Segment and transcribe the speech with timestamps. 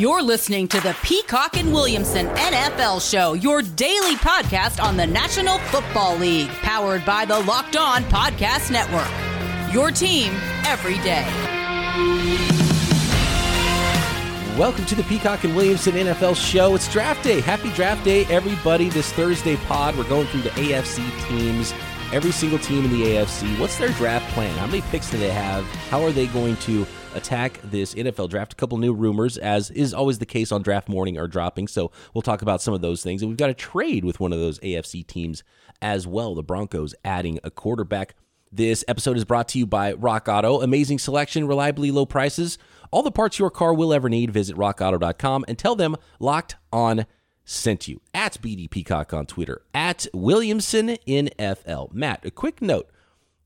[0.00, 5.58] You're listening to the Peacock and Williamson NFL Show, your daily podcast on the National
[5.58, 9.74] Football League, powered by the Locked On Podcast Network.
[9.74, 10.32] Your team
[10.64, 11.26] every day.
[14.58, 16.74] Welcome to the Peacock and Williamson NFL Show.
[16.74, 17.42] It's draft day.
[17.42, 18.88] Happy draft day, everybody.
[18.88, 21.74] This Thursday pod, we're going through the AFC teams.
[22.10, 23.60] Every single team in the AFC.
[23.60, 24.56] What's their draft plan?
[24.56, 25.62] How many picks do they have?
[25.90, 28.52] How are they going to attack this NFL draft.
[28.52, 31.68] A couple new rumors, as is always the case on draft morning, are dropping.
[31.68, 33.22] So we'll talk about some of those things.
[33.22, 35.42] And we've got a trade with one of those AFC teams
[35.82, 36.34] as well.
[36.34, 38.14] The Broncos adding a quarterback.
[38.52, 40.60] This episode is brought to you by Rock Auto.
[40.60, 42.58] Amazing selection, reliably low prices.
[42.90, 44.32] All the parts your car will ever need.
[44.32, 47.06] Visit rockauto.com and tell them locked on
[47.44, 48.00] sent you.
[48.12, 49.62] At BD Peacock on Twitter.
[49.72, 51.92] At Williamson NFL.
[51.92, 52.90] Matt, a quick note.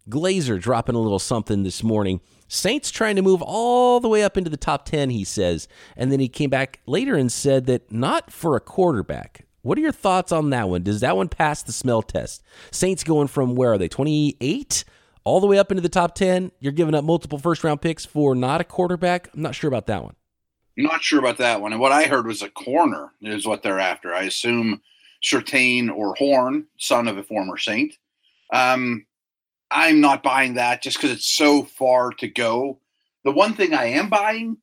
[0.09, 4.37] Glazer dropping a little something this morning Saints trying to move all the way up
[4.37, 5.69] into the top 10, he says.
[5.97, 9.46] And then he came back later and said that not for a quarterback.
[9.63, 10.83] What are your thoughts on that one?
[10.83, 12.43] Does that one pass the smell test?
[12.71, 13.88] Saints going from where are they?
[13.88, 14.85] 28
[15.24, 16.52] all the way up into the top 10.
[16.60, 19.30] You're giving up multiple first round picks for not a quarterback.
[19.35, 20.15] I'm not sure about that one.
[20.77, 21.73] Not sure about that one.
[21.73, 24.13] And what I heard was a corner is what they're after.
[24.13, 24.83] I assume
[25.23, 27.96] Surtain or Horn, son of a former Saint.
[28.52, 29.07] Um,
[29.70, 32.79] I'm not buying that just because it's so far to go.
[33.24, 34.59] The one thing I am buying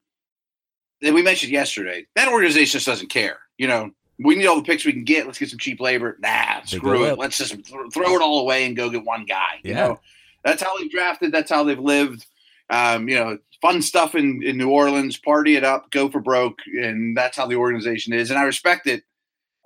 [1.02, 3.39] that we mentioned yesterday, that organization just doesn't care.
[3.58, 5.25] You know, we need all the picks we can get.
[5.25, 6.17] Let's get some cheap labor.
[6.21, 7.13] Nah, screw it.
[7.13, 7.19] Up.
[7.19, 9.59] Let's just throw it all away and go get one guy.
[9.63, 9.69] Yeah.
[9.69, 9.99] You know,
[10.45, 11.31] that's how they've drafted.
[11.31, 12.25] That's how they've lived.
[12.69, 16.59] Um, you know, fun stuff in, in New Orleans, party it up, go for broke.
[16.67, 18.30] And that's how the organization is.
[18.30, 19.03] And I respect it.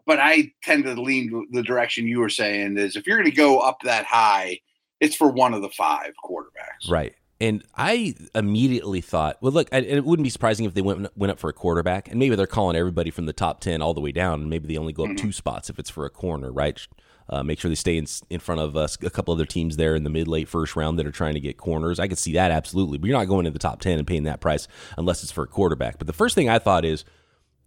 [0.05, 3.35] But I tend to lean the direction you were saying is if you're going to
[3.35, 4.61] go up that high–
[4.99, 6.89] it's for one of the five quarterbacks.
[6.89, 7.15] Right.
[7.41, 11.39] And I immediately thought, well, look, it wouldn't be surprising if they went went up
[11.39, 14.13] for a quarterback, and maybe they're calling everybody from the top ten all the way
[14.13, 15.27] down, and maybe they only go up mm-hmm.
[15.27, 16.79] two spots if it's for a corner, right?
[17.27, 19.95] Uh, make sure they stay in, in front of us, a couple other teams there
[19.95, 21.99] in the mid late first round that are trying to get corners.
[21.99, 24.23] I could see that absolutely, but you're not going to the top ten and paying
[24.23, 24.67] that price
[24.97, 25.97] unless it's for a quarterback.
[25.97, 27.03] But the first thing I thought is,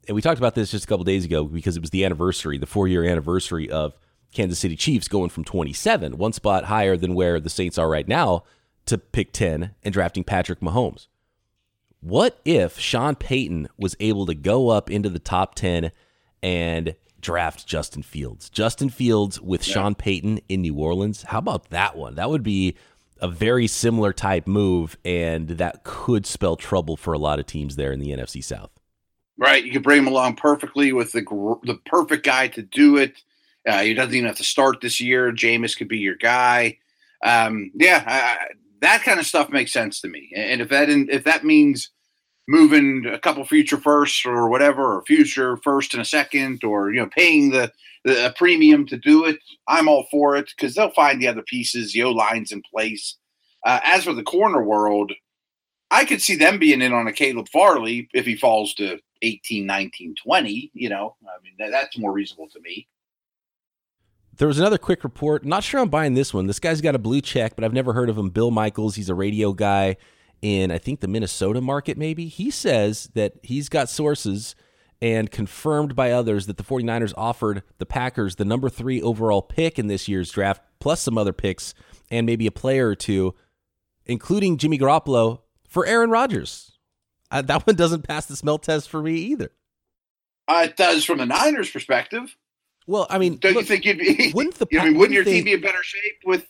[0.07, 2.57] and we talked about this just a couple days ago because it was the anniversary,
[2.57, 3.95] the four year anniversary of
[4.33, 8.07] Kansas City Chiefs going from 27, one spot higher than where the Saints are right
[8.07, 8.45] now,
[8.87, 11.07] to pick 10 and drafting Patrick Mahomes.
[12.01, 15.91] What if Sean Payton was able to go up into the top 10
[16.43, 18.49] and draft Justin Fields?
[18.49, 19.75] Justin Fields with yeah.
[19.75, 21.25] Sean Payton in New Orleans.
[21.25, 22.15] How about that one?
[22.15, 22.77] That would be
[23.21, 27.77] a very similar type move, and that could spell trouble for a lot of teams
[27.77, 28.71] there in the NFC South.
[29.37, 31.23] Right, you could bring him along perfectly with the
[31.65, 33.23] the perfect guy to do it.
[33.69, 35.31] Uh, he doesn't even have to start this year.
[35.33, 36.79] Jameis could be your guy.
[37.23, 40.31] Um, yeah, I, that kind of stuff makes sense to me.
[40.35, 41.91] And if that if that means
[42.47, 47.01] moving a couple future firsts or whatever, or future first and a second, or you
[47.01, 47.71] know, paying the,
[48.05, 51.43] the a premium to do it, I'm all for it because they'll find the other
[51.43, 53.17] pieces, the O lines in place.
[53.67, 55.13] Uh, as for the corner world,
[55.91, 59.67] I could see them being in on a Caleb Farley if he falls to 18,
[59.67, 60.71] 19, 20.
[60.75, 62.87] You know, I mean, that, that's more reasonable to me.
[64.39, 65.45] There was another quick report.
[65.45, 66.47] Not sure I'm buying this one.
[66.47, 68.31] This guy's got a blue check, but I've never heard of him.
[68.31, 68.95] Bill Michaels.
[68.95, 69.97] He's a radio guy
[70.41, 72.29] in, I think, the Minnesota market, maybe.
[72.29, 74.55] He says that he's got sources
[75.03, 79.77] and confirmed by others that the 49ers offered the Packers the number three overall pick
[79.77, 81.75] in this year's draft, plus some other picks
[82.09, 83.35] and maybe a player or two,
[84.07, 86.79] including Jimmy Garoppolo, for Aaron Rodgers.
[87.31, 89.51] Uh, that one doesn't pass the smell test for me either.
[90.47, 92.37] Uh, it does from the Niners' perspective.
[92.89, 94.33] Well, I mean, don't look, you think you'd be?
[94.35, 94.67] Wouldn't the?
[94.81, 96.47] I mean, wouldn't, your they, team be in better shape with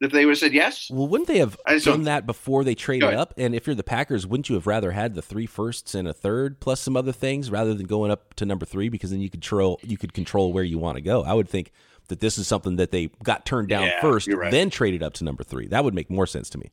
[0.00, 0.88] if they would have said yes?
[0.88, 3.34] Well, wouldn't they have done that before they traded up?
[3.36, 6.12] And if you're the Packers, wouldn't you have rather had the three firsts and a
[6.12, 9.28] third plus some other things rather than going up to number three because then you
[9.28, 11.24] could control you could control where you want to go.
[11.24, 11.72] I would think
[12.08, 14.52] that this is something that they got turned down yeah, first, right.
[14.52, 15.66] then traded up to number three.
[15.66, 16.70] That would make more sense to me.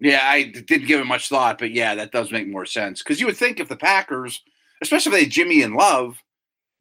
[0.00, 3.20] Yeah, I didn't give it much thought, but yeah, that does make more sense because
[3.20, 4.42] you would think if the Packers,
[4.80, 6.22] especially if they had Jimmy and Love,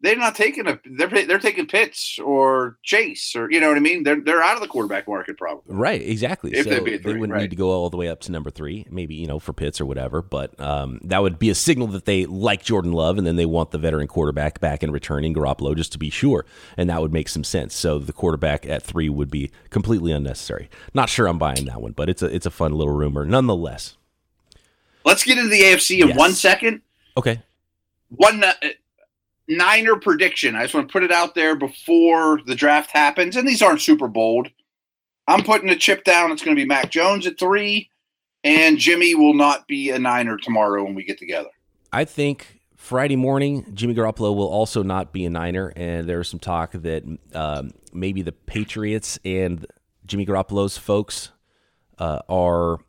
[0.01, 3.79] they're not taking a they're they're taking Pitts or Chase or you know what I
[3.79, 4.03] mean.
[4.03, 5.75] They're they're out of the quarterback market probably.
[5.75, 6.53] Right, exactly.
[6.53, 7.41] If so they, they wouldn't right.
[7.41, 9.81] need to go all the way up to number three, maybe you know for Pitts
[9.81, 10.21] or whatever.
[10.21, 13.47] But um, that would be a signal that they like Jordan Love, and then they
[13.47, 16.45] want the veteran quarterback back and returning Garoppolo just to be sure,
[16.77, 17.75] and that would make some sense.
[17.75, 20.69] So the quarterback at three would be completely unnecessary.
[20.94, 23.97] Not sure I'm buying that one, but it's a it's a fun little rumor nonetheless.
[25.03, 26.17] Let's get into the AFC in yes.
[26.17, 26.81] one second.
[27.15, 27.41] Okay.
[28.09, 28.44] One.
[28.44, 28.53] Uh,
[29.47, 30.55] Niner prediction.
[30.55, 33.35] I just want to put it out there before the draft happens.
[33.35, 34.49] And these aren't super bold.
[35.27, 36.31] I'm putting a chip down.
[36.31, 37.89] It's going to be Mac Jones at three,
[38.44, 41.49] and Jimmy will not be a Niner tomorrow when we get together.
[41.91, 46.39] I think Friday morning, Jimmy Garoppolo will also not be a Niner, and there's some
[46.39, 47.03] talk that
[47.33, 49.65] um, maybe the Patriots and
[50.05, 51.31] Jimmy Garoppolo's folks
[51.99, 52.79] uh, are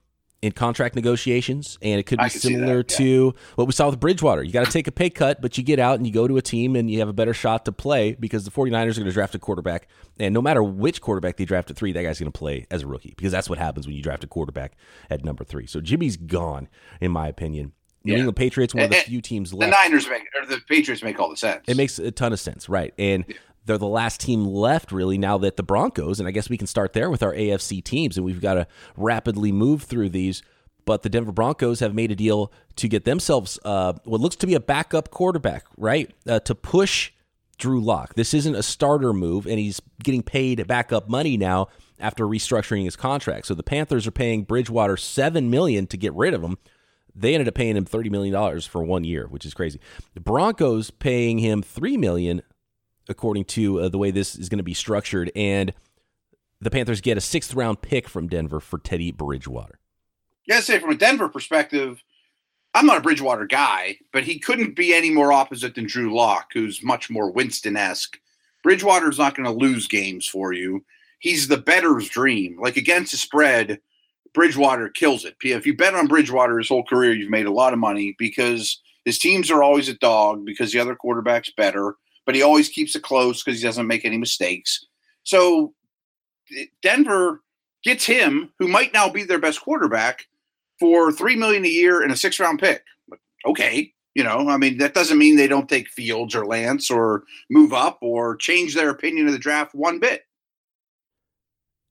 [0.41, 2.99] in contract negotiations, and it could be similar that, yeah.
[2.99, 4.43] to what we saw with Bridgewater.
[4.43, 6.37] You got to take a pay cut, but you get out and you go to
[6.37, 9.07] a team and you have a better shot to play because the 49ers are going
[9.07, 9.89] to draft a quarterback.
[10.21, 12.83] And no matter which quarterback they draft at three, that guy's going to play as
[12.83, 14.77] a rookie because that's what happens when you draft a quarterback
[15.11, 15.67] at number three.
[15.67, 16.69] So Jimmy's gone,
[17.01, 17.73] in my opinion.
[18.05, 18.19] New yeah.
[18.19, 19.73] England Patriots, one of the few teams left.
[19.73, 21.65] The Niners make, or the Patriots make all the sense.
[21.67, 22.95] It makes a ton of sense, right?
[22.97, 23.35] And yeah
[23.69, 26.67] they're the last team left really now that the Broncos, and I guess we can
[26.67, 28.67] start there with our AFC teams, and we've got to
[28.97, 30.43] rapidly move through these.
[30.85, 34.47] But the Denver Broncos have made a deal to get themselves uh, what looks to
[34.47, 36.11] be a backup quarterback, right?
[36.27, 37.13] Uh, to push
[37.59, 38.15] Drew Lock.
[38.15, 41.69] This isn't a starter move, and he's getting paid backup money now
[42.01, 43.47] after restructuring his contract.
[43.47, 46.57] So the Panthers are paying Bridgewater seven million to get rid of him.
[47.15, 49.81] They ended up paying him thirty million dollars for one year, which is crazy.
[50.15, 52.43] The Broncos paying him three million
[53.09, 55.31] according to uh, the way this is going to be structured.
[55.35, 55.73] And
[56.61, 59.79] the Panthers get a sixth round pick from Denver for Teddy Bridgewater.
[60.47, 62.03] Yeah, say from a Denver perspective,
[62.75, 66.51] I'm not a Bridgewater guy, but he couldn't be any more opposite than Drew Lock,
[66.53, 68.19] who's much more Winston esque.
[68.63, 70.85] Bridgewater's not going to lose games for you.
[71.19, 72.59] He's the bettor's dream.
[72.61, 73.81] Like against the spread,
[74.35, 75.37] Bridgewater kills it.
[75.43, 78.81] If you bet on Bridgewater his whole career, you've made a lot of money because
[79.05, 81.97] his teams are always a dog because the other quarterback's better
[82.29, 84.85] but he always keeps it close because he doesn't make any mistakes.
[85.23, 85.73] So
[86.83, 87.41] Denver
[87.83, 90.27] gets him, who might now be their best quarterback,
[90.79, 92.85] for three million a year and a six round pick.
[93.47, 97.25] Okay, you know, I mean that doesn't mean they don't take Fields or Lance or
[97.49, 100.27] move up or change their opinion of the draft one bit.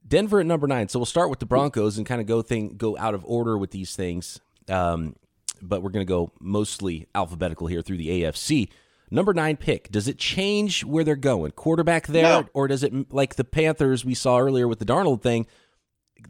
[0.08, 0.88] Denver at number nine.
[0.88, 3.58] So we'll start with the Broncos and kind of go thing go out of order
[3.58, 4.40] with these things.
[4.70, 5.16] Um,
[5.64, 8.70] but we're going to go mostly alphabetical here through the AFC.
[9.10, 11.52] Number nine pick, does it change where they're going?
[11.52, 12.50] Quarterback there, no.
[12.54, 15.48] or does it, like the Panthers we saw earlier with the Darnold thing,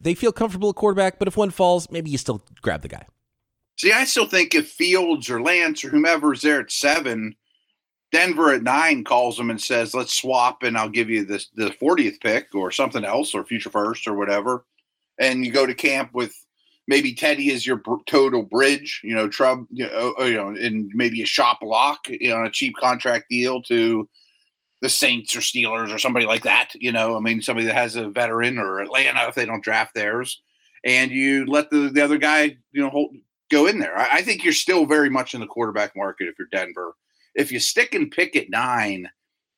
[0.00, 3.06] they feel comfortable at quarterback, but if one falls, maybe you still grab the guy?
[3.78, 7.36] See, I still think if Fields or Lance or whomever is there at seven,
[8.12, 11.70] Denver at nine calls them and says, let's swap and I'll give you this, the
[11.70, 14.64] 40th pick or something else or future first or whatever.
[15.18, 16.34] And you go to camp with
[16.88, 20.90] maybe Teddy is your total bridge, you know, Trub, you know, uh, you know, and
[20.94, 24.08] maybe a shop lock, you know, a cheap contract deal to
[24.80, 26.70] the Saints or Steelers or somebody like that.
[26.74, 29.94] You know, I mean, somebody that has a veteran or Atlanta if they don't draft
[29.94, 30.40] theirs,
[30.82, 33.14] and you let the the other guy, you know, hold,
[33.50, 33.96] go in there.
[33.96, 36.94] I, I think you're still very much in the quarterback market if you're Denver.
[37.34, 39.08] If you stick and pick at nine,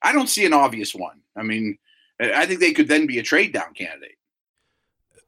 [0.03, 1.21] I don't see an obvious one.
[1.37, 1.79] I mean,
[2.21, 4.17] I think they could then be a trade down candidate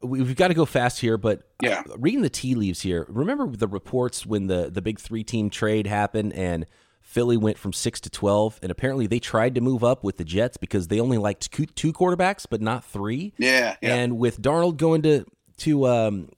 [0.02, 3.06] we've got to go fast here, but uh, yeah, reading the tea leaves here.
[3.08, 6.66] Remember the reports when the the big three team trade happened and
[7.00, 10.24] Philly went from six to twelve, and apparently they tried to move up with the
[10.24, 13.34] Jets because they only liked two quarterbacks, but not three.
[13.38, 13.94] Yeah, yeah.
[13.96, 15.24] and with Darnold going to
[15.58, 16.28] to um,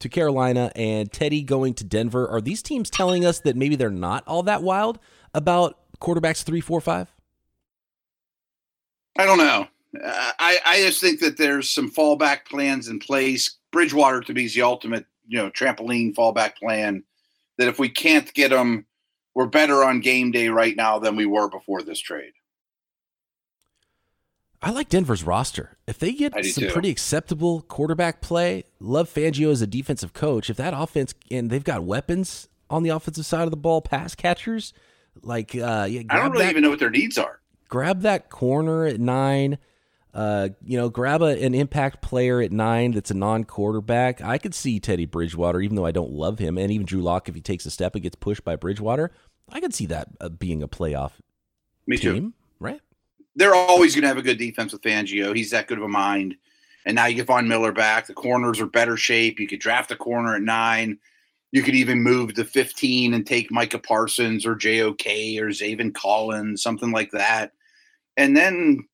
[0.00, 3.90] to Carolina and Teddy going to Denver, are these teams telling us that maybe they're
[3.90, 4.98] not all that wild
[5.32, 7.12] about quarterbacks three, four, five?
[9.16, 9.68] I don't know.
[10.02, 13.56] I, I just think that there's some fallback plans in place.
[13.70, 17.04] Bridgewater to be the ultimate, you know, trampoline fallback plan.
[17.58, 18.86] That if we can't get them,
[19.34, 22.32] we're better on game day right now than we were before this trade.
[24.64, 25.76] I like Denver's roster.
[25.86, 26.70] If they get some too.
[26.70, 30.48] pretty acceptable quarterback play, love Fangio as a defensive coach.
[30.48, 34.14] If that offense and they've got weapons on the offensive side of the ball, pass
[34.14, 34.72] catchers,
[35.20, 37.40] like uh, yeah, I don't really that, even know what their needs are.
[37.68, 39.58] Grab that corner at nine
[40.14, 44.22] uh, you know, grab a, an impact player at nine that's a non-quarterback.
[44.22, 47.28] I could see Teddy Bridgewater, even though I don't love him, and even Drew Lock
[47.28, 49.10] if he takes a step and gets pushed by Bridgewater.
[49.50, 51.12] I could see that uh, being a playoff
[51.86, 52.32] Me team, too.
[52.60, 52.80] right?
[53.36, 55.34] They're always going to have a good defense with Fangio.
[55.34, 56.36] He's that good of a mind.
[56.86, 58.06] And now you get Von Miller back.
[58.06, 59.40] The corners are better shape.
[59.40, 60.98] You could draft a corner at nine.
[61.50, 65.06] You could even move to 15 and take Micah Parsons or JOK
[65.40, 67.52] or Zaven Collins, something like that.
[68.16, 68.86] And then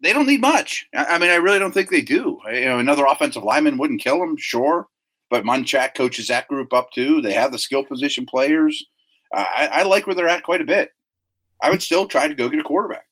[0.00, 0.86] they don't need much.
[0.94, 2.38] I, mean, I really don't think they do.
[2.50, 4.88] You know, another offensive lineman wouldn't kill them, sure,
[5.30, 7.20] but Munchak coaches that group up too.
[7.22, 8.84] They have the skill position players.
[9.34, 10.90] Uh, I, I, like where they're at quite a bit.
[11.62, 13.06] I would still try to go get a quarterback.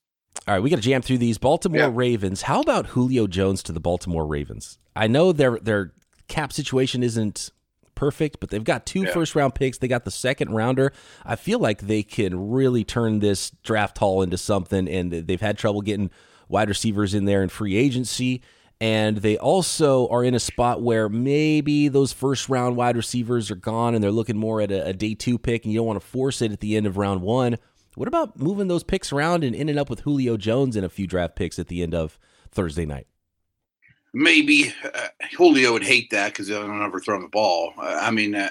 [0.47, 1.91] All right, we got to jam through these Baltimore yeah.
[1.93, 2.43] Ravens.
[2.43, 4.79] How about Julio Jones to the Baltimore Ravens?
[4.95, 5.93] I know their their
[6.29, 7.51] cap situation isn't
[7.95, 9.13] perfect, but they've got two yeah.
[9.13, 9.79] first round picks.
[9.79, 10.93] They got the second rounder.
[11.25, 15.57] I feel like they can really turn this draft haul into something, and they've had
[15.57, 16.11] trouble getting
[16.49, 18.43] wide receivers in there in free agency.
[18.81, 23.57] And they also are in a spot where maybe those first round wide receivers are
[23.57, 26.01] gone and they're looking more at a, a day two pick and you don't want
[26.01, 27.57] to force it at the end of round one.
[27.95, 31.07] What about moving those picks around and ending up with Julio Jones and a few
[31.07, 32.19] draft picks at the end of
[32.51, 33.07] Thursday night?
[34.13, 37.73] Maybe uh, Julio would hate that because he'll never throw him the ball.
[37.79, 38.51] Uh, I mean, uh,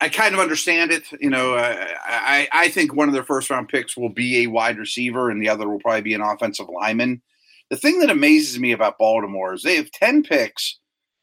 [0.00, 1.04] I kind of understand it.
[1.20, 4.46] You know, uh, I I think one of their first round picks will be a
[4.48, 7.22] wide receiver, and the other will probably be an offensive lineman.
[7.70, 10.78] The thing that amazes me about Baltimore is they have ten picks,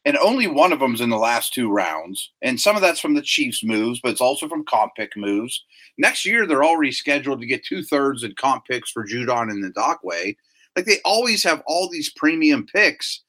[0.05, 2.31] and only one of them's in the last two rounds.
[2.41, 5.63] And some of that's from the Chiefs' moves, but it's also from comp pick moves.
[5.99, 9.63] Next year, they're already scheduled to get two thirds in comp picks for Judon and
[9.63, 10.35] Ngakoue.
[10.75, 13.21] Like they always have all these premium picks,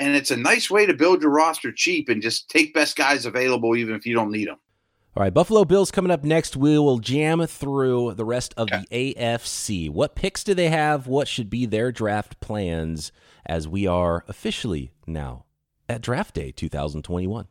[0.00, 3.26] and it's a nice way to build your roster cheap and just take best guys
[3.26, 4.58] available, even if you don't need them.
[5.18, 6.56] All right, Buffalo Bills coming up next.
[6.56, 8.84] We will jam through the rest of okay.
[8.88, 9.90] the AFC.
[9.90, 11.08] What picks do they have?
[11.08, 13.10] What should be their draft plans
[13.44, 15.46] as we are officially now
[15.88, 17.48] at draft day 2021?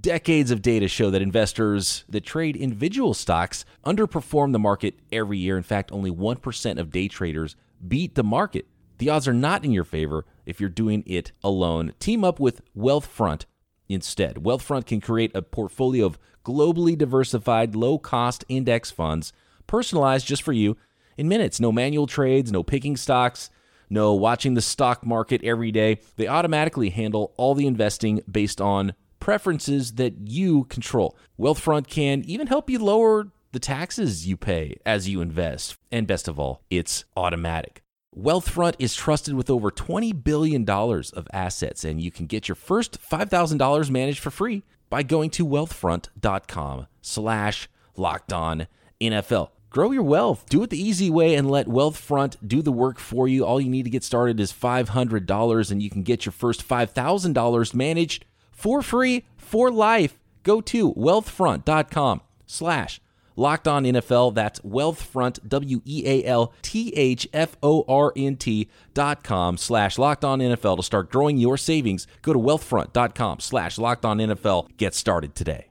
[0.00, 5.56] Decades of data show that investors that trade individual stocks underperform the market every year.
[5.56, 7.56] In fact, only 1% of day traders
[7.88, 8.68] beat the market.
[8.98, 11.94] The odds are not in your favor if you're doing it alone.
[11.98, 13.46] Team up with Wealthfront
[13.88, 14.36] instead.
[14.36, 19.32] Wealthfront can create a portfolio of globally diversified, low cost index funds,
[19.66, 20.76] personalized just for you
[21.16, 21.60] in minutes.
[21.60, 23.50] No manual trades, no picking stocks,
[23.90, 26.00] no watching the stock market every day.
[26.16, 31.16] They automatically handle all the investing based on preferences that you control.
[31.38, 35.76] Wealthfront can even help you lower the taxes you pay as you invest.
[35.90, 37.85] And best of all, it's automatic.
[38.18, 42.98] Wealthfront is trusted with over $20 billion of assets, and you can get your first
[43.00, 48.68] $5,000 managed for free by going to wealthfront.com slash locked on
[49.02, 49.50] NFL.
[49.68, 50.46] Grow your wealth.
[50.48, 53.44] Do it the easy way and let Wealthfront do the work for you.
[53.44, 57.74] All you need to get started is $500 and you can get your first $5,000
[57.74, 60.18] managed for free for life.
[60.42, 63.00] Go to wealthfront.com slash
[63.36, 64.34] Locked On NFL.
[64.34, 69.56] That's Wealthfront, W E A L T H F O R N T dot com
[69.56, 72.06] slash Locked On NFL to start growing your savings.
[72.22, 74.76] Go to wealthfront.com slash Locked On NFL.
[74.76, 75.68] Get started today.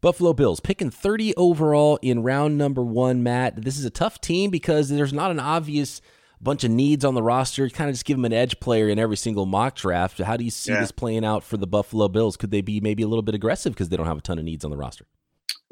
[0.00, 3.62] Buffalo Bills picking 30 overall in round number one, Matt.
[3.62, 6.02] This is a tough team because there's not an obvious
[6.42, 7.68] bunch of needs on the roster.
[7.70, 10.18] Kind of just give them an edge player in every single mock draft.
[10.18, 10.80] How do you see yeah.
[10.80, 12.36] this playing out for the Buffalo Bills?
[12.36, 14.44] Could they be maybe a little bit aggressive because they don't have a ton of
[14.44, 15.06] needs on the roster?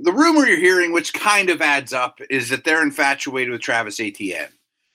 [0.02, 4.00] The rumor you're hearing, which kind of adds up, is that they're infatuated with Travis
[4.00, 4.48] Etienne.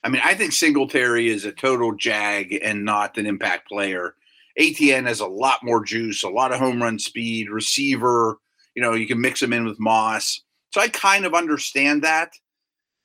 [0.04, 4.16] I mean, I think Singletary is a total jag and not an impact player.
[4.58, 8.38] Etienne has a lot more juice, a lot of home run speed, receiver.
[8.76, 10.42] You know, you can mix him in with Moss.
[10.72, 12.34] So I kind of understand that.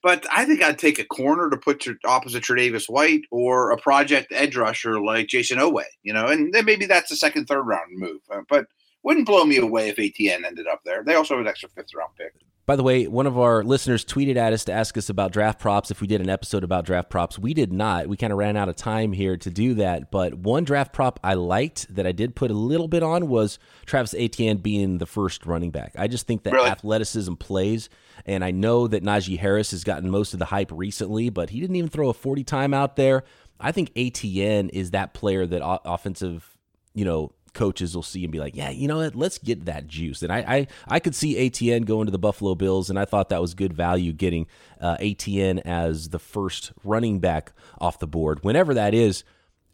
[0.02, 3.76] But I think I'd take a corner to put to opposite Tre'Davious White or a
[3.76, 7.62] project edge rusher like Jayson Oweh, you know, and then maybe that's a second, third
[7.62, 8.20] round move.
[8.28, 8.66] Uh, but
[9.02, 11.02] wouldn't blow me away if Etienne ended up there.
[11.04, 12.34] They also have an extra fifth round pick.
[12.64, 15.58] By the way, one of our listeners tweeted at us to ask us about draft
[15.58, 17.36] props if we did an episode about draft props.
[17.36, 18.06] We did not.
[18.06, 20.12] We kind of ran out of time here to do that.
[20.12, 23.58] But one draft prop I liked that I did put a little bit on was
[23.84, 25.92] Travis Etienne being the first running back.
[25.98, 26.70] I just think that really?
[26.70, 27.88] athleticism plays.
[28.26, 31.60] And I know that Najee Harris has gotten most of the hype recently, but he
[31.60, 33.24] didn't even throw a 40 time out there.
[33.58, 36.56] I think Etienne is that player that offensive,
[36.94, 39.14] you know, coaches will see and be like, yeah, you know what?
[39.14, 40.22] Let's get that juice.
[40.22, 43.28] And I, I, I could see Etienne going to the Buffalo Bills, and I thought
[43.28, 44.46] that was good value getting
[44.80, 49.24] uh, Etienne as the first running back off the board, whenever that is.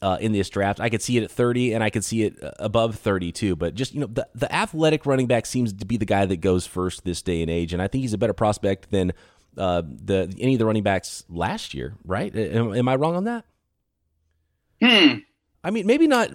[0.00, 2.40] Uh, in this draft, I could see it at 30, and I could see it
[2.40, 3.56] uh, above 30 too.
[3.56, 6.36] But just you know, the the athletic running back seems to be the guy that
[6.36, 9.12] goes first this day and age, and I think he's a better prospect than
[9.56, 11.96] uh, the any of the running backs last year.
[12.04, 12.32] Right?
[12.36, 13.44] Am, am I wrong on that?
[14.80, 15.14] Hmm.
[15.64, 16.30] I mean, maybe not.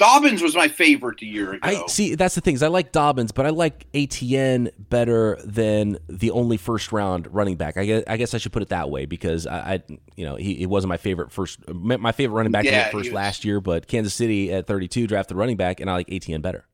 [0.00, 1.58] Dobbins was my favorite a year ago.
[1.62, 2.14] I see.
[2.14, 6.56] That's the thing is I like Dobbins, but I like Etienne better than the only
[6.56, 7.76] first round running back.
[7.76, 9.82] I guess I, guess I should put it that way because I, I
[10.16, 11.60] you know, he, he, wasn't my favorite first.
[11.68, 15.58] My favorite running back yeah, first last year, but Kansas City at 32 drafted running
[15.58, 16.64] back, and I like Etienne better.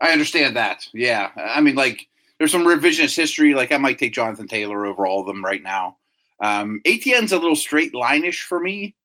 [0.00, 0.88] I understand that.
[0.92, 2.08] Yeah, I mean, like
[2.38, 3.54] there's some revisionist history.
[3.54, 5.98] Like I might take Jonathan Taylor over all of them right now.
[6.40, 8.96] Um, Etienne's a little straight lineish for me,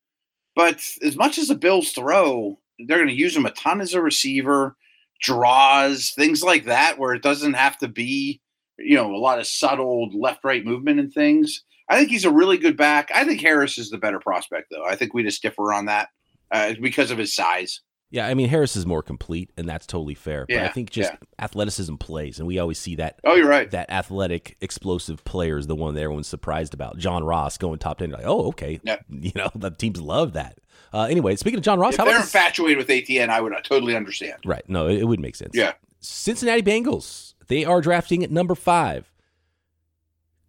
[0.55, 3.93] but as much as the Bills throw, they're going to use him a ton as
[3.93, 4.75] a receiver,
[5.21, 8.41] draws, things like that, where it doesn't have to be,
[8.77, 11.63] you know, a lot of subtle left right movement and things.
[11.89, 13.11] I think he's a really good back.
[13.13, 14.85] I think Harris is the better prospect, though.
[14.85, 16.09] I think we just differ on that
[16.51, 17.81] uh, because of his size.
[18.13, 20.45] Yeah, I mean Harris is more complete, and that's totally fair.
[20.47, 21.17] But yeah, I think just yeah.
[21.43, 23.19] athleticism plays, and we always see that.
[23.23, 23.69] Oh, you're right.
[23.71, 26.99] That athletic, explosive player is the one that everyone's surprised about.
[26.99, 28.97] John Ross going top ten, like, oh, okay, yeah.
[29.09, 30.59] you know the teams love that.
[30.93, 33.53] Uh, anyway, speaking of John Ross, if how they're about infatuated with Etienne, I would
[33.63, 34.37] totally understand.
[34.45, 34.63] Right.
[34.67, 35.51] No, it, it would make sense.
[35.55, 35.73] Yeah.
[35.99, 37.33] Cincinnati Bengals.
[37.47, 39.09] They are drafting at number five.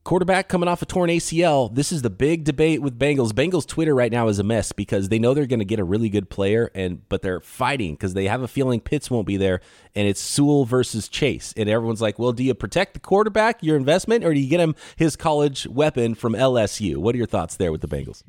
[0.05, 1.75] Quarterback coming off a torn ACL.
[1.75, 3.33] This is the big debate with Bengals.
[3.33, 5.85] Bengals Twitter right now is a mess because they know they're going to get a
[5.85, 9.39] really good player, and but they're fighting because they have a feeling Pitts won't be
[9.39, 9.63] there,
[9.95, 13.79] and it's Sewell versus Chase, and everyone's like, "Well, do you protect the quarterback, your
[13.79, 17.57] investment, or do you get him his college weapon from LSU?" What are your thoughts
[17.57, 18.23] there with the Bengals?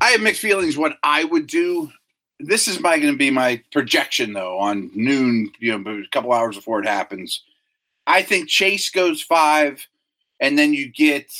[0.00, 0.76] I have mixed feelings.
[0.76, 1.90] What I would do.
[2.40, 5.50] This is my going to be my projection though on noon.
[5.58, 7.42] You know, a couple hours before it happens.
[8.06, 9.86] I think Chase goes five,
[10.40, 11.30] and then you get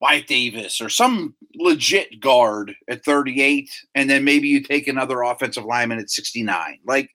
[0.00, 5.64] Wyatt Davis or some legit guard at 38, and then maybe you take another offensive
[5.64, 6.80] lineman at 69.
[6.84, 7.10] Like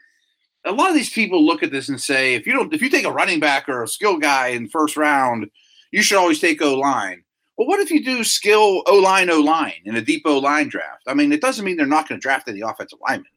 [0.64, 2.90] a lot of these people look at this and say, if you don't, if you
[2.90, 5.50] take a running back or a skill guy in first round,
[5.92, 7.25] you should always take O line.
[7.58, 10.68] Well, what if you do skill O line, O line in a deep O line
[10.68, 11.04] draft?
[11.08, 13.28] I mean, it doesn't mean they're not going to draft any offensive lineman.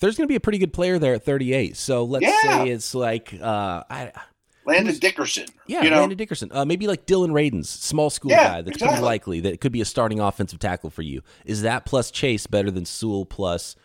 [0.00, 1.76] There's going to be a pretty good player there at 38.
[1.76, 2.64] So let's Yeah.
[2.64, 4.12] say it's like uh, I,
[4.64, 5.46] Landon Dickerson.
[5.66, 6.50] Yeah, you know, Landon Dickerson.
[6.52, 8.62] Uh, maybe like Dillon Radunz, small school Yeah, guy.
[8.62, 11.22] That's pretty likely that it could be a starting offensive tackle for you.
[11.44, 13.76] Is that plus Chase better than Sewell plus,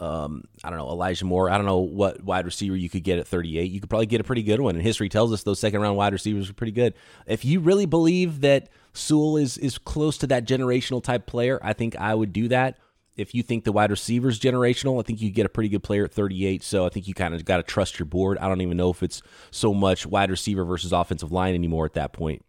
[0.00, 1.50] um, I don't know, Elijah Moore?
[1.50, 3.70] I don't know what wide receiver you could get at 38.
[3.70, 4.74] You could probably get a pretty good one.
[4.74, 6.94] And history tells us those second round wide receivers are pretty good.
[7.26, 11.74] If you really believe that Sewell is is close to that generational type player, I
[11.74, 12.78] think I would do that.
[13.16, 16.06] If you think the wide receiver's generational, I think you get a pretty good player
[16.06, 16.62] at 38.
[16.62, 18.38] So I think you kind of got to trust your board.
[18.38, 21.92] I don't even know if it's so much wide receiver versus offensive line anymore at
[21.94, 22.42] that point.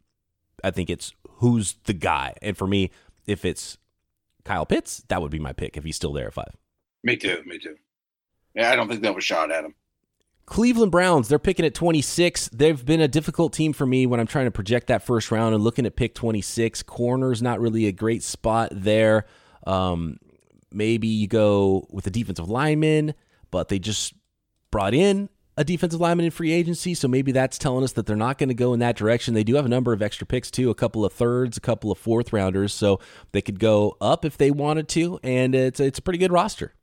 [0.64, 2.36] I think it's who's the guy.
[2.42, 2.92] And for me,
[3.26, 3.78] if it's
[4.46, 6.56] Kyle Pitts, that would be my pick if he's still there at five.
[7.04, 7.76] Me too, me too.
[8.54, 9.76] Yeah, I don't think that was shot at him.
[10.46, 12.50] Cleveland Browns, they're picking at 26.
[12.50, 15.56] They've been a difficult team for me when I'm trying to project that first round
[15.56, 16.84] and looking at pick 26.
[16.84, 19.26] Corner's not really a great spot there.
[19.66, 20.18] Um,
[20.72, 23.14] maybe you go with a defensive lineman,
[23.50, 24.14] but they just
[24.72, 28.16] brought in a defensive lineman in free agency, so maybe that's telling us that they're
[28.16, 29.34] not going to go in that direction.
[29.34, 31.92] They do have a number of extra picks too, a couple of thirds, a couple
[31.92, 33.00] of fourth rounders, so
[33.32, 36.74] they could go up if they wanted to, and it's it's a pretty good roster.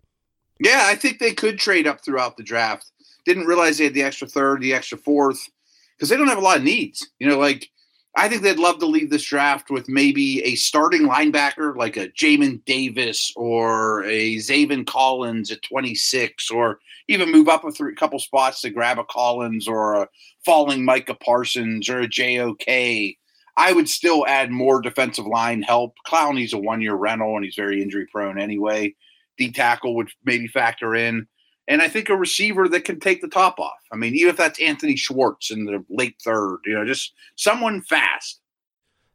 [0.60, 2.90] Yeah, I think they could trade up throughout the draft.
[3.24, 5.48] Didn't realize they had the extra third, the extra fourth,
[5.96, 7.08] because they don't have a lot of needs.
[7.18, 7.68] You know, like
[8.16, 12.08] I think they'd love to leave this draft with maybe a starting linebacker like a
[12.08, 18.18] Jamin Davis or a Zaven Collins at 26, or even move up a three, couple
[18.18, 20.08] spots to grab a Collins or a
[20.44, 23.16] falling Micah Parsons or a JOK.
[23.56, 25.94] I would still add more defensive line help.
[26.06, 28.94] Clowney's a one year rental and he's very injury prone anyway.
[29.38, 31.26] D tackle would maybe factor in.
[31.68, 33.78] And I think a receiver that can take the top off.
[33.92, 37.82] I mean, even if that's Anthony Schwartz in the late third, you know, just someone
[37.82, 38.40] fast.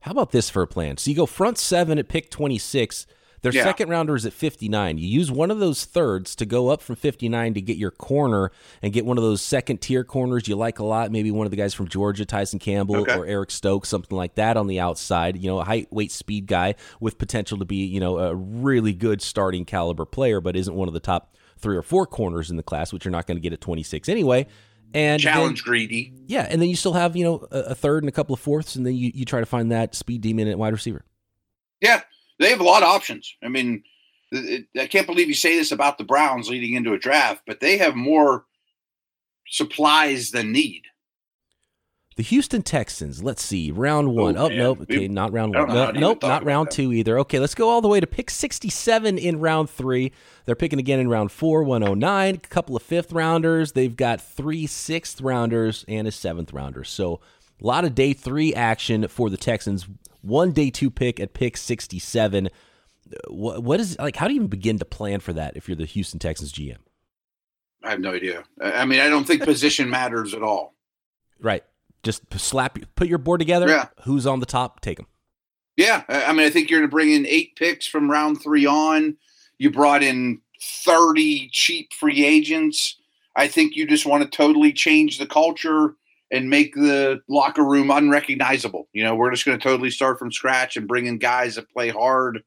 [0.02, 0.98] How about this for a plan?
[0.98, 3.08] So you go front seven at pick 26.
[3.44, 3.64] Their Yeah.
[3.66, 4.98] second rounder is at 59.
[4.98, 8.52] You use one of those thirds to go up from 59 to get your corner
[8.82, 11.12] and get one of those second tier corners you like a lot.
[11.12, 13.16] Maybe one of the guys from Georgia, Tyson Campbell Okay.
[13.16, 15.38] or Eric Stokes, something like that on the outside.
[15.38, 18.94] You know, a height, weight, speed guy with potential to be, you know, a really
[18.94, 22.58] good starting caliber player, but isn't one of the top three or four corners in
[22.58, 24.48] the class, which you're not going to get at 26 anyway.
[24.94, 26.14] And then- Challenge greedy.
[26.28, 28.40] yeah, and then you still have you know a, a third and a couple of
[28.40, 31.04] fourths, and then you, you try to find that speed demon at wide receiver.
[31.82, 32.02] Yeah,
[32.40, 33.36] they have a lot of options.
[33.44, 33.84] I mean,
[34.32, 37.60] it, I can't believe you say this about the Browns leading into a draft, but
[37.60, 38.46] they have more
[39.48, 40.84] supplies than need.
[42.16, 43.24] The Houston Texans.
[43.24, 44.38] Let's see, round one.
[44.38, 44.82] Oh, Oh, nope.
[44.84, 45.68] Okay, not round one.
[45.68, 46.74] No, how to even nope, not round them.
[46.76, 47.18] two either.
[47.20, 50.12] Okay, let's go all the way to pick 67 in round three.
[50.46, 52.36] They're picking again in round four, 109.
[52.36, 53.72] A couple of fifth rounders.
[53.72, 56.84] They've got three sixth rounders and a seventh rounder.
[56.84, 57.20] So
[57.64, 59.88] a lot of day three action for the Texans.
[60.22, 62.50] One day two pick at pick 67.
[63.30, 64.16] What, what is like?
[64.16, 66.78] How do you even begin to plan for that if you're the Houston Texans GM?
[67.84, 68.44] I have no idea.
[68.62, 70.74] I mean, I don't think position matters at all.
[71.42, 71.64] Right.
[72.02, 73.68] Just slap, put your board together.
[73.68, 73.88] Yeah.
[74.04, 74.82] Who's on the top?
[74.82, 75.08] Take them.
[75.76, 78.42] Yeah, I I mean, I think you're going to bring in eight picks from round
[78.42, 79.18] three on.
[79.58, 80.42] You brought in
[80.86, 82.98] 30 cheap free agents.
[83.36, 85.96] I think you just want to totally change the culture
[86.34, 88.90] and make the locker room unrecognizable.
[88.92, 91.70] You know, we're just going to totally start from scratch and bring in guys that
[91.70, 92.42] play hard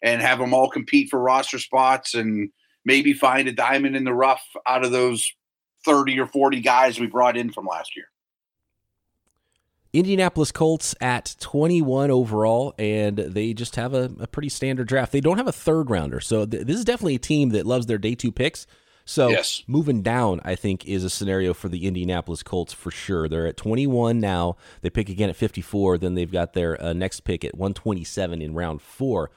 [0.00, 2.50] and have them all compete for roster spots and
[2.84, 5.32] maybe find a diamond in the rough out of those
[5.84, 8.06] 30 or 40 guys we brought in from last year.
[9.92, 15.10] Indianapolis Colts at 21 overall, and they just have a, a pretty standard draft.
[15.10, 17.86] They don't have a third rounder, so th- this is definitely a team that loves
[17.86, 18.66] their day two picks.
[19.04, 19.62] So Yes.
[19.66, 23.28] moving down, I think, is a scenario for the Indianapolis Colts for sure.
[23.28, 24.56] They're at 21 now.
[24.80, 25.98] They pick again at 54.
[25.98, 29.30] Then they've got their uh, next pick at 127 in round four.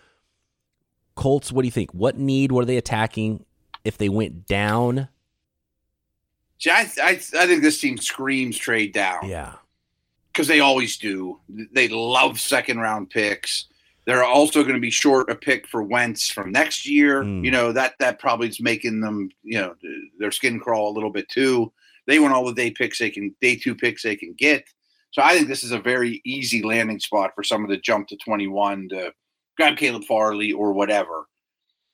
[1.16, 1.92] Colts, what do you think?
[1.94, 2.52] What need?
[2.52, 3.46] What are they attacking?
[3.84, 5.08] If they went down,
[6.58, 9.28] See, I, I, I think this team screams trade down.
[9.28, 9.54] yeah,
[10.32, 11.40] because they always do.
[11.50, 13.66] They love second round picks.
[14.06, 17.24] They're also going to be short a pick for Wentz from next year.
[17.24, 17.44] Mm.
[17.44, 19.76] You know that that probably is making them you know
[20.20, 21.72] their skin crawl a little bit too.
[22.08, 24.66] They want all the day picks they can, day two picks they can get.
[25.12, 28.18] So I think this is a very easy landing spot for someone to jump to
[28.18, 29.12] twenty one to
[29.58, 31.28] grab Caleb Farley or whatever.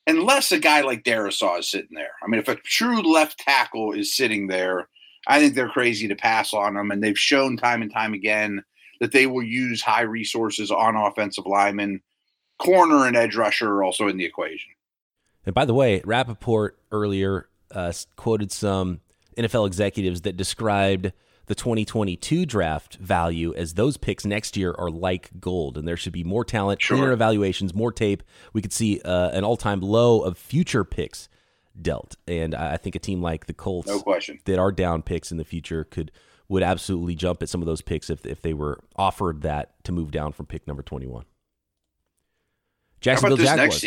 [0.07, 2.13] Unless a guy like Darrisaw is sitting there.
[2.23, 4.89] I mean, if a true left tackle is sitting there,
[5.27, 6.89] I think they're crazy to pass on them.
[6.89, 8.63] And they've shown time and time again
[9.01, 12.01] that they will use high resources on offensive linemen.
[12.57, 14.71] Corner and edge rusher are also in the equation.
[15.45, 19.01] And by the way, Rappaport earlier uh, quoted some
[19.37, 21.11] NFL executives that described
[21.47, 26.13] the 2022 draft value as those picks next year are like gold, and there should
[26.13, 26.95] be more talent, Sure.
[26.97, 28.21] cleaner evaluations, more tape.
[28.53, 31.27] We could see uh, an all-time low of future picks
[31.81, 34.39] dealt, and I I think a team like the Colts No question.
[34.45, 36.11] that are down picks in the future could
[36.51, 39.91] would absolutely jump at some of those picks if if they were offered that to
[39.91, 41.23] move down from pick number 21.
[41.23, 41.27] How
[43.01, 43.85] Jacksonville Jaguars.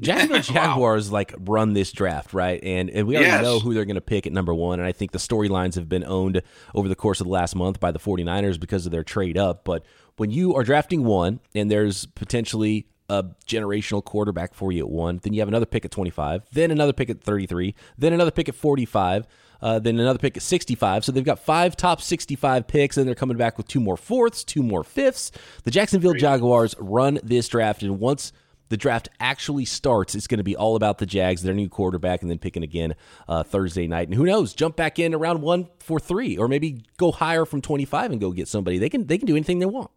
[0.00, 0.66] Jacksonville Wow.
[0.66, 2.62] Jaguars like run this draft, right?
[2.62, 3.42] And and we already Yes.
[3.42, 5.88] know who they're going to pick at number 1 and I think the storylines have
[5.88, 6.42] been owned
[6.74, 9.64] over the course of the last month by the 49ers because of their trade up,
[9.64, 9.84] but
[10.16, 15.20] when you are drafting 1 and there's potentially a generational quarterback for you at 1,
[15.22, 18.48] then you have another pick at 25, then another pick at 33, then another pick
[18.48, 19.26] at 45,
[19.64, 21.06] uh, then another pick at 65.
[21.06, 24.44] So they've got five top 65 picks, and they're coming back with two more fourths,
[24.44, 25.32] two more fifths.
[25.64, 28.30] The Jacksonville Jaguars run this draft, and once
[28.68, 32.20] the draft actually starts, it's going to be all about the Jags, their new quarterback,
[32.20, 32.94] and then picking again
[33.26, 34.08] uh, Thursday night.
[34.08, 37.62] And who knows, jump back in around one for three, or maybe go higher from
[37.62, 38.76] 25 and go get somebody.
[38.76, 39.90] They can they can do anything they want.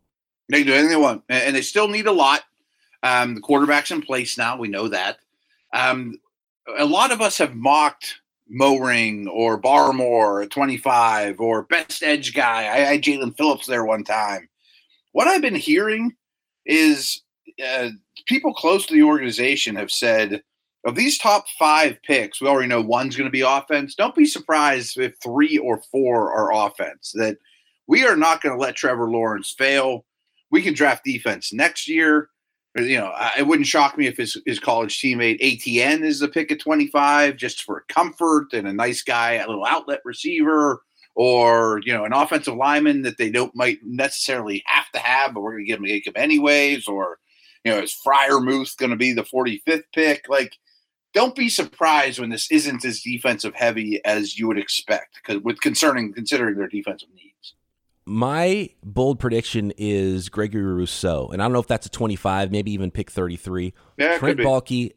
[0.48, 2.44] They can do anything they want, and and they still need a lot.
[3.04, 4.58] Um, the quarterback's in place now.
[4.58, 5.18] We know that.
[5.74, 6.22] Um,
[6.78, 12.62] a lot of us have mocked Moring or Barmore at 25 or best edge guy.
[12.62, 14.48] I had Jaelan Phillips there one time.
[15.12, 16.16] What I've been hearing
[16.66, 17.22] is
[17.66, 17.90] uh,
[18.26, 20.42] people close to the organization have said
[20.88, 23.94] of these top five picks, we already know one's going to be offense.
[23.94, 27.12] Don't be surprised if three or four are offense.
[27.14, 27.38] That
[27.88, 30.06] we are not going to let Trevor Lawrence fail.
[30.50, 32.30] We can draft defense next year.
[32.78, 36.52] You know, it wouldn't shock me if his, his college teammate Etienne is the pick
[36.52, 40.84] at 25 just for comfort and a nice guy, a little outlet receiver,
[41.16, 45.42] or, you know, an offensive lineman that they don't might necessarily have to have, but
[45.42, 47.18] we're going to give him Jacob anyways, or,
[47.64, 50.26] you know, is Freiermuth going to be the 45th pick?
[50.30, 50.56] Like,
[51.16, 55.60] don't be surprised when this isn't as defensive heavy as you would expect, because with
[55.62, 57.27] concerning considering their defensive needs.
[58.10, 62.72] My bold prediction is Gregory Rousseau, and I don't know if that's a 25, maybe
[62.72, 63.74] even pick 33.
[63.98, 64.40] Yeah, Trent.
[64.40, 64.92] Baalke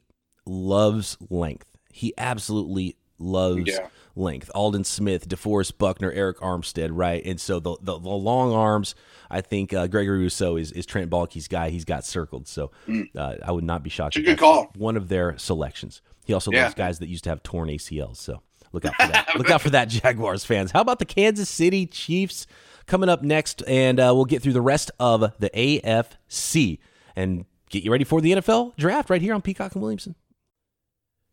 [0.45, 1.67] loves length.
[1.91, 3.87] He absolutely loves Yeah.
[4.15, 4.49] length.
[4.55, 7.21] Aldon Smith, DeForest Buckner, Arik Armstead, right?
[7.25, 8.95] And so the the, the long arms,
[9.29, 11.69] I think uh, Gregory Rousseau is, is Trent Baalke's guy.
[11.69, 12.71] He's got circled, so
[13.17, 14.15] uh, I would not be shocked.
[14.15, 14.71] It's a good call.
[14.77, 16.01] One of their selections.
[16.25, 16.63] He also Yeah.
[16.63, 18.17] loves guys that used to have torn ACLs.
[18.17, 19.27] So look out for that.
[19.35, 20.71] look out for that, Jaguars fans.
[20.71, 22.47] How about the Kansas City Chiefs
[22.91, 23.63] coming up next?
[23.67, 26.77] And uh, we'll get through the rest of the AFC
[27.15, 30.15] and get you ready for the NFL draft right here on Peacock and Williamson.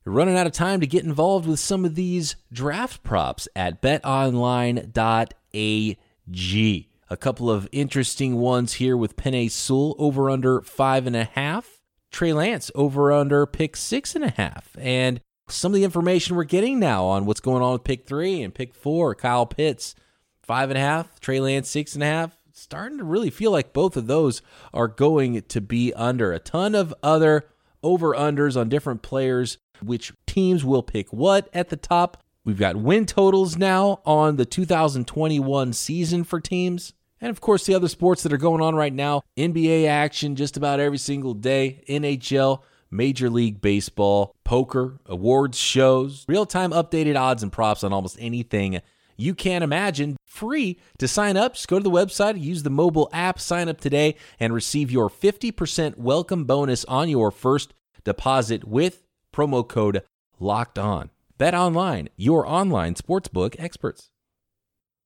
[0.06, 3.82] You're running out of time to get involved with some of these draft props at
[3.82, 4.88] betonline.ag.
[7.10, 11.80] A couple of interesting ones here with Penei Sewell over under five and a half.
[12.12, 14.76] Trey Lance over under pick six and a half.
[14.78, 18.42] And some of the information we're getting now on what's going on with pick three
[18.42, 19.14] and pick four.
[19.14, 19.94] Kyle Pitts,
[20.48, 21.20] five and a half.
[21.20, 22.36] Trey Lance, six and a half.
[22.52, 24.42] Starting to really feel like both of those
[24.74, 26.32] are going to be under.
[26.32, 27.46] A ton of other
[27.84, 32.24] over unders on different players, which teams will pick what at the top.
[32.44, 36.94] We've got win totals now on the 2021 season for teams.
[37.20, 40.56] And of course, the other sports that are going on right now NBA action just
[40.56, 47.42] about every single day, NHL, Major League Baseball, poker, awards shows, real time updated odds
[47.42, 48.80] and props on almost anything
[49.18, 50.16] you can't imagine.
[50.24, 51.54] Free to sign up.
[51.54, 55.10] Just go to the website, use the mobile app, sign up today, and receive your
[55.10, 59.02] 50% welcome bonus on your first deposit with
[59.34, 60.02] promo code
[60.38, 61.10] locked on.
[61.36, 64.10] Bet online, your online sportsbook experts.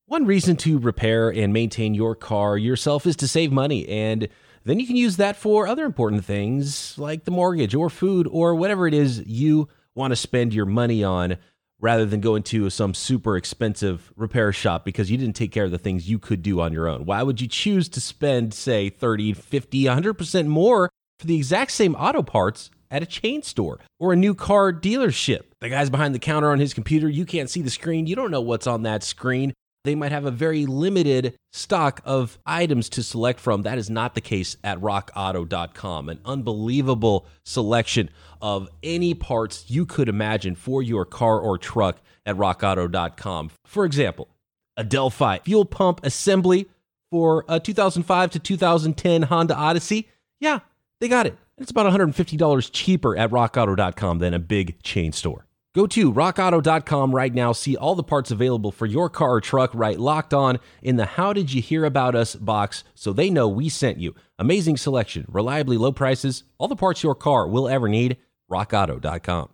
[0.07, 4.29] One reason to repair and maintain your car yourself is to save money, and
[4.65, 8.55] then you can use that for other important things like the mortgage or food or
[8.55, 11.39] whatever it is you want to spend your money on
[11.83, 15.71] rather than going to some super expensive repair shop because you didn't take care of
[15.71, 17.05] the things you could do on your own.
[17.05, 21.95] Why would you choose to spend, say, 30, 50, 100% more for the exact same
[21.97, 25.43] auto parts at a chain store or a new car dealership.
[25.61, 27.09] The guy's behind the counter on his computer.
[27.09, 28.07] You can't see the screen.
[28.07, 29.55] You don't know what's on that screen.
[29.85, 33.63] They might have a very limited stock of items to select from.
[33.63, 36.09] That is not the case at rockauto.com.
[36.09, 38.09] An unbelievable selection
[38.41, 43.51] of any parts you could imagine for your car or truck at rockauto.com.
[43.65, 44.29] For example,
[44.77, 46.69] a Delphi fuel pump assembly
[47.11, 50.09] for a 2005 to 2010 Honda Odyssey.
[50.41, 50.61] Yeah,
[51.01, 51.37] they got it.
[51.59, 55.47] It's about $150 cheaper at rockauto.com than a big chain store.
[55.75, 59.71] Go to rockauto.com right now, see all the parts available for your car or truck
[59.73, 63.49] right locked on in the How Did You Hear About Us box so they know
[63.49, 64.15] we sent you.
[64.39, 68.19] Amazing selection, reliably low prices, all the parts your car will ever need.
[68.51, 69.49] RockAuto.com.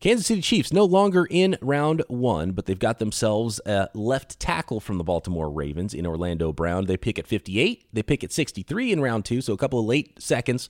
[0.00, 4.80] Kansas City Chiefs no longer in round one, but they've got themselves a left tackle
[4.80, 6.84] from the Baltimore Ravens in Orlando Brown.
[6.84, 9.86] They pick at 58, they pick at 63 in round two, so a couple of
[9.86, 10.68] late seconds.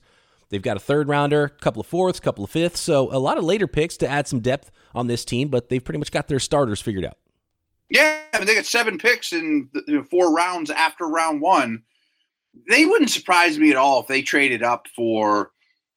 [0.53, 3.17] They've got a third rounder, a couple of fourths, a couple of fifths, so a
[3.17, 6.11] lot of later picks to add some depth on this team, but they've pretty much
[6.11, 7.17] got their starters figured out.
[7.89, 9.67] Yeah, I mean, they got seven picks in
[10.11, 11.81] four rounds after round one.
[12.69, 15.49] They wouldn't surprise me at all if they traded up for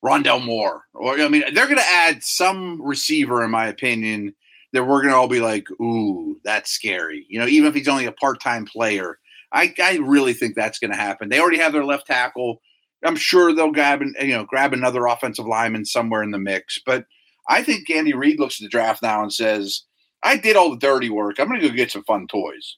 [0.03, 0.85] Rondale Moore.
[0.95, 4.35] Or I mean, they're going to add some receiver, in my opinion,
[4.73, 7.89] that we're going to all be like, "Ooh, that's scary." You know, even if he's
[7.89, 9.19] only a part-time player,
[9.53, 11.29] I, I really think that's going to happen.
[11.29, 12.63] They already have their left tackle.
[13.05, 16.81] I'm sure they'll grab an, you know grab another offensive lineman somewhere in the mix.
[16.85, 17.07] But
[17.49, 19.83] I think Andy Reid looks at the draft now and says,
[20.23, 21.39] "I did all the dirty work.
[21.39, 22.77] I'm going to go get some fun toys."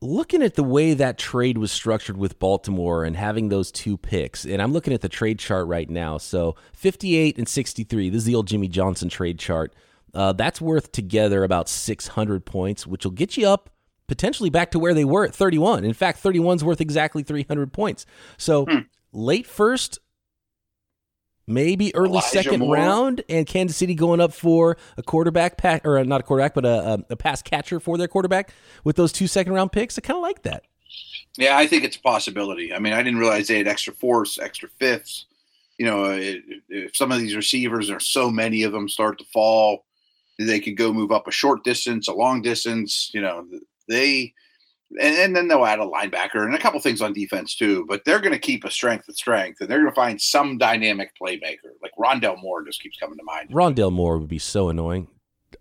[0.00, 4.44] looking at the way that trade was structured with Baltimore and having those two picks,
[4.44, 6.18] and I'm looking at the trade chart right now.
[6.18, 9.74] So 58 and 63, this is the old Jimmy Johnson trade chart.
[10.14, 13.70] Uh, that's worth together about 600 points, which will get you up
[14.08, 15.84] potentially back to where they were at 31.
[15.84, 18.06] In fact, 31's worth exactly 300 points.
[18.36, 18.78] So hmm.
[19.12, 20.00] late first,
[21.46, 22.74] maybe early Elijah second Moore.
[22.74, 26.64] round, and Kansas City going up for a quarterback, pass, or not a quarterback, but
[26.64, 28.52] a, a, pass catcher for their quarterback
[28.84, 29.98] with those two second round picks.
[29.98, 30.64] I kind of like that.
[31.36, 32.74] Yeah, I think it's a possibility.
[32.74, 35.26] I mean, I didn't realize they had extra fourths, extra fifths.
[35.78, 39.24] You know, it, if some of these receivers, are so many of them, start to
[39.26, 39.84] fall,
[40.38, 43.10] they could go move up a short distance, a long distance.
[43.14, 43.46] You know,
[43.88, 44.34] they
[45.00, 47.84] and, and, then they'll add a linebacker and a couple things on defense too.
[47.88, 50.56] But they're going to keep a strength of strength, and they're going to find some
[50.56, 51.72] dynamic playmaker.
[51.82, 53.50] Like Rondale Moore just keeps coming to mind.
[53.50, 55.08] Rondale Moore would be so annoying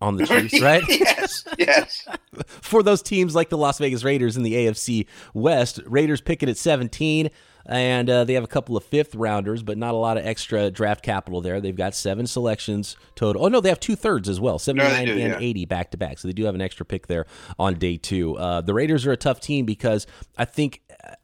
[0.01, 0.83] on the Chiefs, right?
[0.87, 2.07] yes, yes.
[2.47, 6.49] For those teams like the Las Vegas Raiders in the AFC West, Raiders pick it
[6.49, 7.29] at 17
[7.67, 10.71] and uh, they have a couple of fifth rounders, but not a lot of extra
[10.71, 11.59] draft capital there.
[11.59, 13.45] They've got seven selections total.
[13.45, 15.37] Oh no, they have two thirds as well, seventy nine no, and yeah.
[15.39, 16.17] eighty back to back.
[16.17, 17.25] So they do have an extra pick there
[17.59, 18.37] on day two.
[18.37, 20.81] Uh, the Raiders are a tough team because I think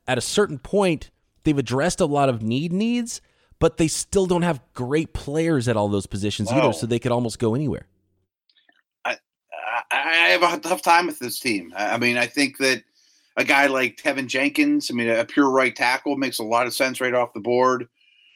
[0.08, 1.12] at a certain point
[1.43, 3.21] they've addressed a lot of need needs,
[3.60, 6.60] but they still don't have great players at all those positions Whoa.
[6.60, 6.73] either.
[6.73, 7.88] So they could almost go anywhere.
[9.06, 9.17] I
[9.91, 11.73] I have a tough time with this team.
[11.77, 12.84] I mean, I think that
[13.38, 14.89] a guy like Teven Jenkins.
[14.91, 17.88] I mean, a pure right tackle makes a lot of sense right off the board.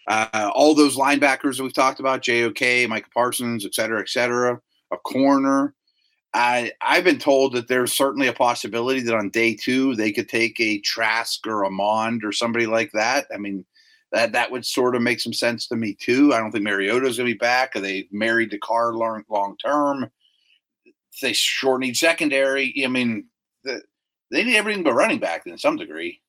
[0.08, 4.60] Uh, all those linebackers that we've talked about, JOK, Micah Parsons, et cetera, et cetera,
[4.92, 5.76] a corner.
[6.34, 10.30] I, I've been told that there's certainly a possibility that on day two they could
[10.30, 13.28] take a Trask or a Mond or somebody like that.
[13.34, 13.66] I mean,
[14.12, 16.34] that that would sort of make some sense to me too.
[16.34, 17.76] I don't think Mariota's going to be back.
[17.76, 20.10] Are they married to Carr long, long term?
[21.22, 22.74] They sure need secondary.
[22.86, 23.26] I mean,
[23.64, 23.82] the,
[24.32, 26.22] they need everything but running back in some degree.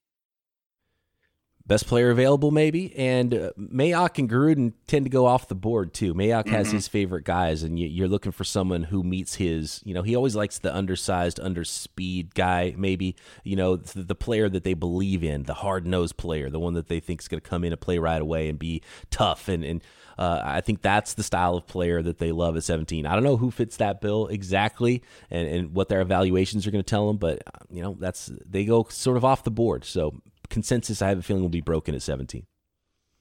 [1.67, 5.93] Best player available, maybe, and uh, Mayock and Gruden tend to go off the board
[5.93, 6.15] too.
[6.15, 6.55] Mayock mm-hmm.
[6.55, 9.83] has his favorite guys, and you, are looking for someone who meets his.
[9.85, 12.75] You know, he always likes the undersized, underspeed guy.
[12.79, 16.59] Maybe you know the, the player that they believe in, the hard nosed player, the
[16.59, 18.81] one that they think is going to come in and play right away and be
[19.11, 19.83] tough and and
[20.19, 23.07] uh, I think that's the style of player that they love at 17.
[23.07, 26.83] I don't know who fits that bill exactly and, and what their evaluations are going
[26.83, 29.85] to tell them, but uh, you know that's they go sort of off the board.
[29.85, 32.45] So consensus, I have a feeling will be broken at 17.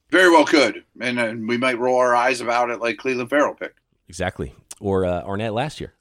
[0.09, 3.53] Very well could, and uh, we might roll our eyes about it like Clelin Ferrell
[3.53, 3.79] picked.
[4.09, 5.93] Exactly, or uh, Arnette last year.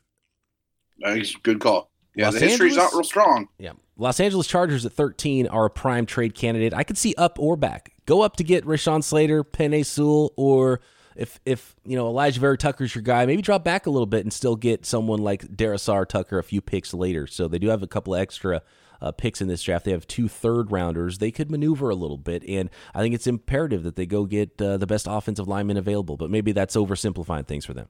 [0.99, 1.91] Nice, good call.
[2.15, 3.49] Yeah, Los the history's Angeles, not real strong.
[3.59, 6.73] Yeah, Los Angeles Chargers at 13 are a prime trade candidate.
[6.73, 7.93] I could see up or back.
[8.07, 10.81] Go up to get Rashawn Slater, Penei Sewell, or
[11.17, 14.25] if if you know Alijah Vera Tucker's your guy, maybe drop back a little bit
[14.25, 17.27] and still get someone like Darrisaw Tucker a few picks later.
[17.27, 18.63] So they do have a couple of extra
[19.01, 19.85] uh, picks in this draft.
[19.85, 21.19] They have two third rounders.
[21.19, 24.61] They could maneuver a little bit, and I think it's imperative that they go get
[24.61, 26.17] uh, the best offensive lineman available.
[26.17, 27.89] But maybe that's oversimplifying things for them.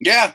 [0.00, 0.34] Yeah,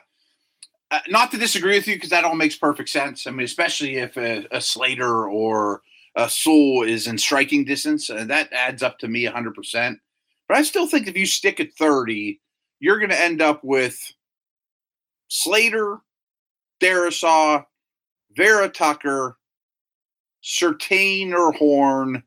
[0.92, 3.28] uh, not to disagree with you because that all makes perfect sense.
[3.28, 5.82] I mean, especially if a, a Slater or
[6.16, 9.98] uh, Sewell is in striking distance, and that adds up to me 100%.
[10.48, 12.40] But I still think if you stick at 30,
[12.80, 14.14] you're going to end up with
[15.28, 16.00] Slater,
[16.82, 17.66] Darrisaw,
[18.36, 19.38] Vera Tucker,
[20.44, 22.24] Surtain or Horn,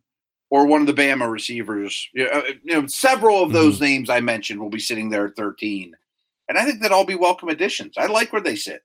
[0.50, 2.08] or one of the Bama receivers.
[2.12, 3.84] You know, uh, you know several of those mm-hmm.
[3.84, 5.94] names I mentioned will be sitting there at 13.
[6.48, 7.94] And I think that all be welcome additions.
[7.96, 8.82] I like where they sit.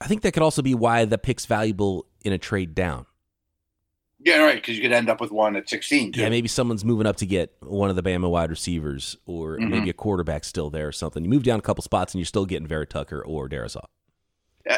[0.00, 3.06] I think that could also be why the pick's valuable in a trade down.
[4.20, 4.56] Yeah, right.
[4.56, 6.12] Because you could end up with one at 16.
[6.12, 6.20] Too.
[6.20, 9.70] Yeah, maybe someone's moving up to get one of the Bama wide receivers, or mm-hmm.
[9.70, 11.22] maybe a quarterback still there or something.
[11.22, 13.84] You move down a couple spots and you're still getting Vera Tucker or Darrisaw.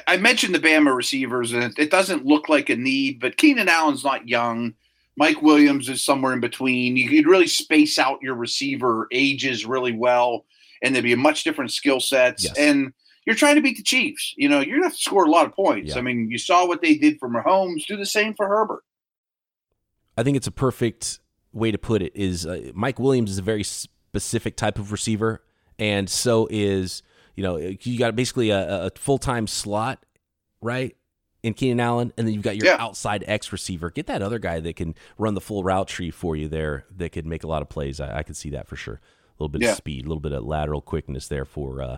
[0.07, 4.05] I mentioned the Bama receivers, and it doesn't look like a need, but Keenan Allen's
[4.05, 4.74] not young.
[5.16, 6.96] Mike Williams is somewhere in between.
[6.96, 10.44] You could really space out your receiver ages really well,
[10.83, 12.44] and there'd be a much different skill sets.
[12.44, 12.57] Yes.
[12.57, 12.92] And
[13.26, 14.33] you're trying to beat the Chiefs.
[14.37, 15.90] You know, you're going to to score a lot of points.
[15.90, 15.98] Yeah.
[15.98, 17.87] I mean, you saw what they did for Mahomes.
[17.87, 18.83] Do the same for Herbert.
[20.16, 21.20] I think it's a perfect
[21.53, 22.12] way to put it.
[22.14, 25.42] Is uh, Mike Williams is a very specific type of receiver,
[25.79, 27.03] and so is
[27.37, 30.05] you know you got basically a, a full time slot,
[30.61, 30.96] right?
[31.42, 32.77] In Keenan Allen, and then you've got your yeah.
[32.79, 33.90] outside X receiver.
[33.90, 36.85] Get that other guy that can run the full route tree for you there.
[36.94, 37.99] That could make a lot of plays.
[37.99, 38.94] I, I could see that for sure.
[38.94, 39.70] A little bit yeah.
[39.70, 41.96] of speed, a little bit of lateral quickness there for uh,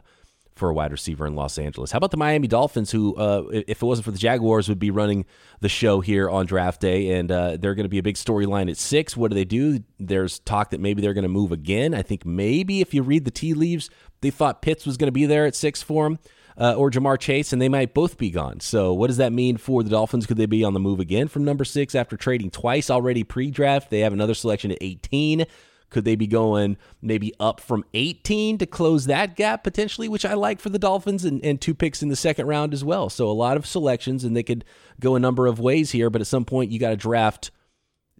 [0.62, 1.90] for a wide receiver in Los Angeles.
[1.90, 4.92] How about the Miami Dolphins, who, uh, if it wasn't for the Jaguars, would be
[4.92, 5.24] running
[5.58, 8.70] the show here on draft day, and uh, they're going to be a big storyline
[8.70, 9.16] at six.
[9.16, 9.82] What do they do?
[9.98, 11.94] There's talk that maybe they're going to move again.
[11.94, 15.12] I think maybe if you read the tea leaves, they thought Pitts was going to
[15.12, 16.20] be there at six for them.
[16.56, 18.60] Uh, or Ja'Marr Chase, and they might both be gone.
[18.60, 20.26] So, what does that mean for the Dolphins?
[20.26, 23.50] Could they be on the move again from number six after trading twice already pre
[23.50, 23.88] draft?
[23.88, 25.46] They have another selection at 18.
[25.92, 30.32] Could they be going maybe up from 18 to close that gap potentially, which I
[30.32, 33.10] like for the Dolphins, and, and two picks in the second round as well?
[33.10, 34.64] So a lot of selections, and they could
[34.98, 37.50] go a number of ways here, but at some point you got to draft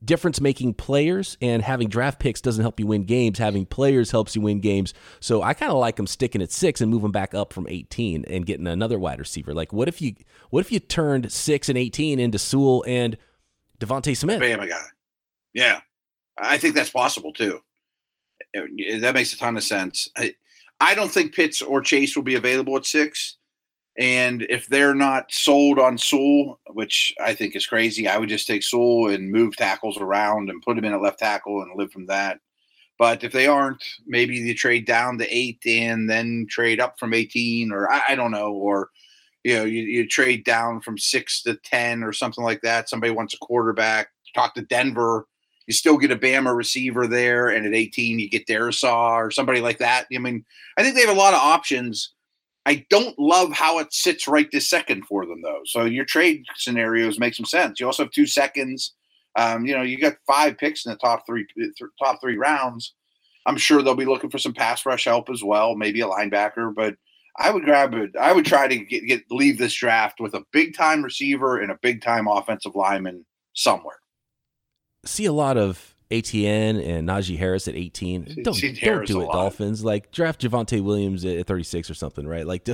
[0.04, 3.38] difference making players and having draft picks doesn't help you win games.
[3.38, 4.92] Having players helps you win games.
[5.20, 8.24] So i kind of like them sticking at six and moving back up from 18
[8.26, 9.54] and getting another wide receiver.
[9.54, 10.14] Like what if you
[10.50, 13.16] what if you turned six and 18 into sewell and
[13.80, 14.40] devonta smith?
[14.40, 14.82] Bam guy.
[15.54, 15.80] Yeah
[16.38, 17.60] I think that's possible too.
[18.56, 18.62] Uh,
[19.00, 20.08] that makes a ton of sense.
[20.16, 20.34] I,
[20.80, 23.36] I don't think Pitts or Chase will be available at six.
[23.98, 28.46] And if they're not sold on Sewell, which I think is crazy, I would just
[28.46, 31.92] take Sewell and move tackles around and put him in at left tackle and live
[31.92, 32.40] from that.
[32.98, 37.12] But if they aren't, maybe you trade down to eight and then trade up from
[37.12, 38.90] 18, or I, I don't know, or
[39.44, 42.88] you know, you, you, trade down from six to 10 or something like that.
[42.88, 45.26] Somebody wants a quarterback, talk to Denver
[45.66, 49.60] you still get a Bama receiver there, and at 18 you get Darrisaw or somebody
[49.60, 50.06] like that.
[50.14, 50.44] I mean,
[50.76, 52.12] I think they have a lot of options.
[52.64, 55.62] I don't love how it sits right this second for them though.
[55.64, 57.80] So your trade scenarios make some sense.
[57.80, 58.94] You also have two seconds.
[59.36, 61.72] Um, you know, you got five picks in the top three th-
[62.02, 62.94] top three rounds.
[63.46, 66.72] I'm sure they'll be looking for some pass rush help as well, maybe a linebacker.
[66.72, 66.94] But
[67.38, 68.14] I would grab it.
[68.20, 71.72] I would try to get, get leave this draft with a big time receiver and
[71.72, 74.01] a big time offensive lineman somewhere
[75.04, 78.42] see a lot of Etienne and Najee Harris at 18.
[78.42, 79.82] Don't, don't do it, Dolphins.
[79.82, 82.46] Like draft Javonte Williams at 36 or something, right?
[82.46, 82.68] Like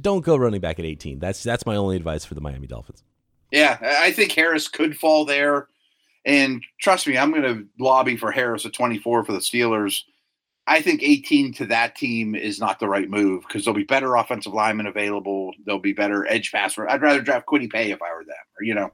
[0.00, 1.18] don't go running back at 18.
[1.18, 3.04] That's that's my only advice for the Miami Dolphins.
[3.50, 5.68] Yeah, I think Harris could fall there.
[6.24, 10.02] And trust me, I'm going to lobby for Harris at 24 for the Steelers.
[10.66, 14.14] I think 18 to that team is not the right move because there'll be better
[14.14, 15.52] offensive linemen available.
[15.66, 16.88] There'll be better edge passer.
[16.88, 18.92] I'd rather draft Kwity Paye if I were them, or you know.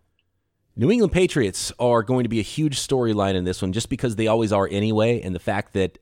[0.81, 4.15] New England Patriots are going to be a huge storyline in this one just because
[4.15, 5.99] they always are anyway, and the fact that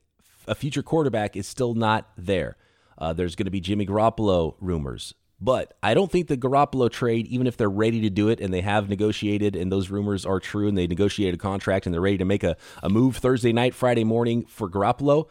[0.47, 2.57] a future quarterback is still not there.
[2.95, 7.25] Uh, there's going to be Jimmy Garoppolo rumors, but I don't think the Garoppolo trade,
[7.25, 10.39] even if they're ready to do it and they have negotiated and those rumors are
[10.39, 13.51] true and they negotiated a contract and they're ready to make a, a move Thursday
[13.51, 15.27] night, Friday morning for Garoppolo,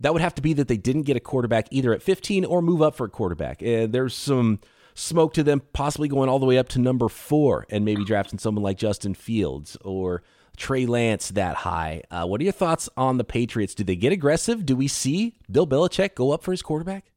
[0.00, 2.60] that would have to be that they didn't get a quarterback either at 15 or
[2.60, 3.62] move up for a quarterback.
[3.62, 4.58] And there's some
[5.00, 8.38] smoke to them possibly going all the way up to number four and maybe drafting
[8.38, 10.22] someone like Justin Fields or
[10.56, 12.02] Trey Lance that high.
[12.10, 13.74] Uh, what are your thoughts on the Patriots?
[13.74, 14.66] Do they get aggressive?
[14.66, 17.10] Do we see Bill Belichick go up for his quarterback?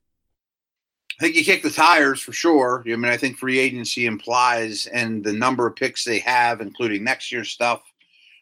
[1.20, 2.84] I think you kick the tires for sure.
[2.88, 7.04] I mean, I think free agency implies, and the number of picks they have, including
[7.04, 7.84] next year's stuff,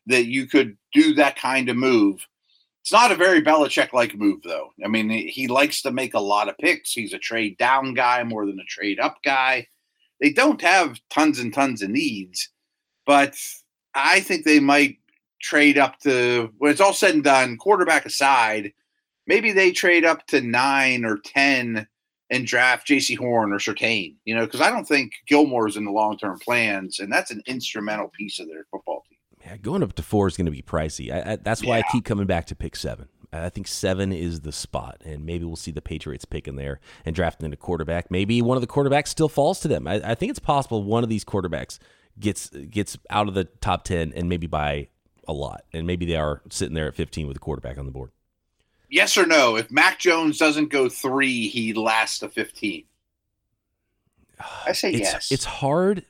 [0.07, 2.25] that you could do that kind of move.
[2.81, 4.73] It's not a very Belichick like move, though.
[4.83, 6.91] I mean, he likes to make a lot of picks.
[6.91, 9.67] He's a trade down guy more than a trade up guy.
[10.19, 12.49] They don't have tons and tons of needs,
[13.05, 13.37] but
[13.93, 14.97] I think they might
[15.41, 18.73] trade up to, when it's all said and done, quarterback aside,
[19.27, 21.87] maybe they trade up to nine or 10
[22.29, 25.91] and draft Jaycee Horn or Surtain, you know, because I don't think Gilmore's in the
[25.91, 29.93] long term plans, and that's an instrumental piece of their football team yeah, going up
[29.93, 31.11] to four is going to be pricey.
[31.11, 31.83] I, I, that's why yeah.
[31.87, 33.07] I keep coming back to pick seven.
[33.33, 37.15] I think seven is the spot, and maybe we'll see the Patriots picking there and
[37.15, 38.11] drafting a quarterback.
[38.11, 39.87] Maybe one of the quarterbacks still falls to them.
[39.87, 41.79] I, I think it's possible one of these quarterbacks
[42.19, 44.89] gets gets out of the top ten and maybe by
[45.27, 47.91] a lot, and maybe they are sitting there at fifteen with a quarterback on the
[47.91, 48.11] board.
[48.89, 49.55] Yes or no?
[49.55, 52.83] If Mac Jones doesn't go three, he lasts to fifteen.
[54.65, 55.31] I say it's, yes.
[55.31, 56.05] It's hard.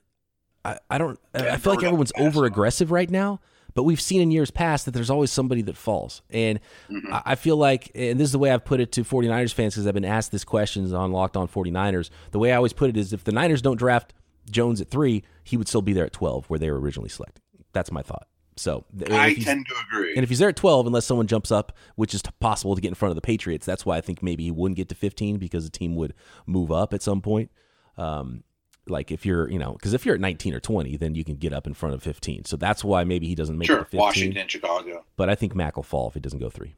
[0.63, 1.19] I, I don't.
[1.33, 3.39] I feel like everyone's over aggressive right now.
[3.73, 6.21] But we've seen in years past that there's always somebody that falls.
[6.29, 6.59] And
[6.89, 7.13] mm-hmm.
[7.25, 9.87] I feel like, and this is the way I've put it to 49ers fans because
[9.87, 12.09] I've been asked this questions on Locked On 49ers.
[12.31, 14.13] The way I always put it is if the Niners don't draft
[14.49, 17.41] Jones at three, he would still be there at 12 where they were originally selected.
[17.71, 18.27] That's my thought.
[18.57, 20.13] So I tend to agree.
[20.15, 22.89] And if he's there at 12, unless someone jumps up, which is possible to get
[22.89, 25.37] in front of the Patriots, that's why I think maybe he wouldn't get to 15
[25.37, 26.13] because the team would
[26.45, 27.49] move up at some point.
[27.97, 28.43] Um,
[28.87, 31.35] like if you're, you know, because if you're at 19 or 20, then you can
[31.35, 32.45] get up in front of 15.
[32.45, 33.99] So that's why maybe he doesn't make sure, it to 15.
[33.99, 35.05] Washington, Chicago.
[35.17, 36.75] But I think Mac will fall if he doesn't go three.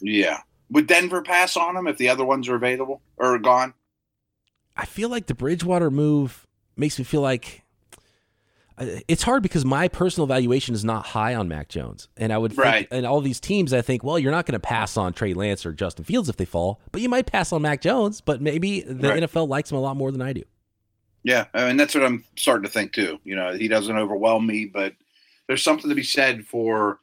[0.00, 0.40] Yeah.
[0.70, 3.74] Would Denver pass on him if the other ones are available or gone?
[4.76, 7.62] I feel like the Bridgewater move makes me feel like
[8.78, 12.38] uh, it's hard because my personal valuation is not high on Mac Jones, and I
[12.38, 12.88] would think, right.
[12.90, 15.66] and all these teams, I think, well, you're not going to pass on Trey Lance
[15.66, 18.20] or Justin Fields if they fall, but you might pass on Mac Jones.
[18.20, 19.22] But maybe the right.
[19.22, 20.42] NFL likes him a lot more than I do.
[21.24, 23.18] Yeah, I mean that's what I'm starting to think too.
[23.24, 24.94] You know, he doesn't overwhelm me, but
[25.46, 26.98] there's something to be said for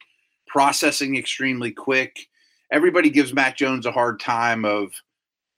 [0.47, 2.28] processing extremely quick.
[2.72, 4.91] Everybody gives Mac Jones a hard time of,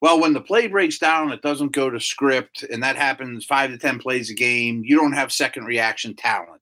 [0.02, 3.72] well, when the play breaks down, it doesn't go to script, and that happens five
[3.72, 4.84] to ten plays a game.
[4.86, 6.62] You don't have second reaction talent,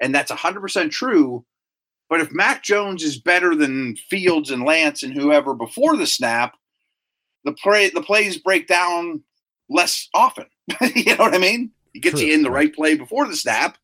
[0.00, 1.44] and that's 100 percent true.
[2.10, 6.56] But if Mac Jones is better than Fields and Lance and whoever before the snap,
[7.44, 9.22] the play the plays break down
[9.68, 10.46] less often.
[10.94, 11.70] you know what I mean?
[11.92, 12.28] He gets True.
[12.28, 13.78] you in the right play before the snap.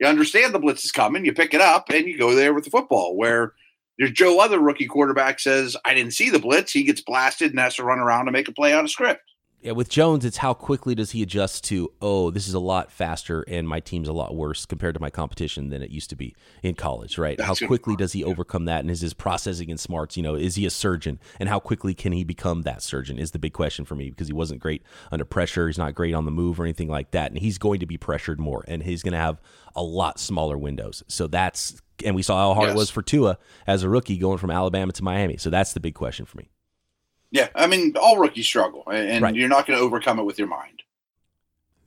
[0.00, 1.24] You understand the blitz is coming.
[1.24, 3.16] You pick it up and you go there with the football.
[3.16, 3.54] Where
[3.98, 7.58] there's Joe, other rookie quarterback says, "I didn't see the blitz." He gets blasted and
[7.58, 9.27] has to run around to make a play on a script
[9.60, 12.92] yeah, with Jones, it's how quickly does he adjust to, oh, this is a lot
[12.92, 16.16] faster and my team's a lot worse compared to my competition than it used to
[16.16, 17.36] be in college, right?
[17.36, 18.80] That's how quickly does he overcome that?
[18.80, 21.18] And is his processing and smarts, you know, is he a surgeon?
[21.40, 24.28] And how quickly can he become that surgeon is the big question for me because
[24.28, 25.66] he wasn't great under pressure.
[25.66, 27.32] He's not great on the move or anything like that.
[27.32, 29.40] And he's going to be pressured more and he's going to have
[29.74, 31.02] a lot smaller windows.
[31.08, 32.76] So that's, and we saw how hard yes.
[32.76, 35.36] it was for Tua as a rookie going from Alabama to Miami.
[35.36, 36.48] So that's the big question for me.
[37.30, 39.34] Yeah, I mean, all rookies struggle, and right.
[39.34, 40.82] you're not going to overcome it with your mind.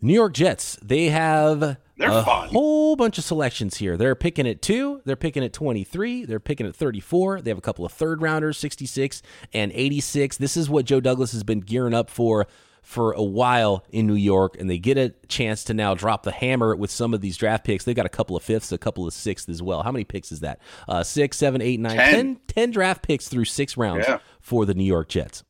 [0.04, 2.50] New York Jets, they have They're a fun.
[2.50, 3.98] whole bunch of selections here.
[3.98, 7.42] They're picking at two, they're picking at 23, they're picking at 34.
[7.42, 9.22] They have a couple of third rounders, 66
[9.54, 10.38] and 86.
[10.38, 12.48] This is what Joe Douglas has been gearing up for
[12.82, 16.32] for a while in New York, and they get a chance to now drop the
[16.32, 17.84] hammer with some of these draft picks.
[17.84, 19.84] They've got a couple of fifths, a couple of sixths as well.
[19.84, 20.60] How many picks is that?
[20.88, 22.12] Uh, six, seven, eight, nine, ten.
[22.12, 24.18] ten, ten draft picks through six rounds yeah.
[24.42, 25.44] For the New York Jets.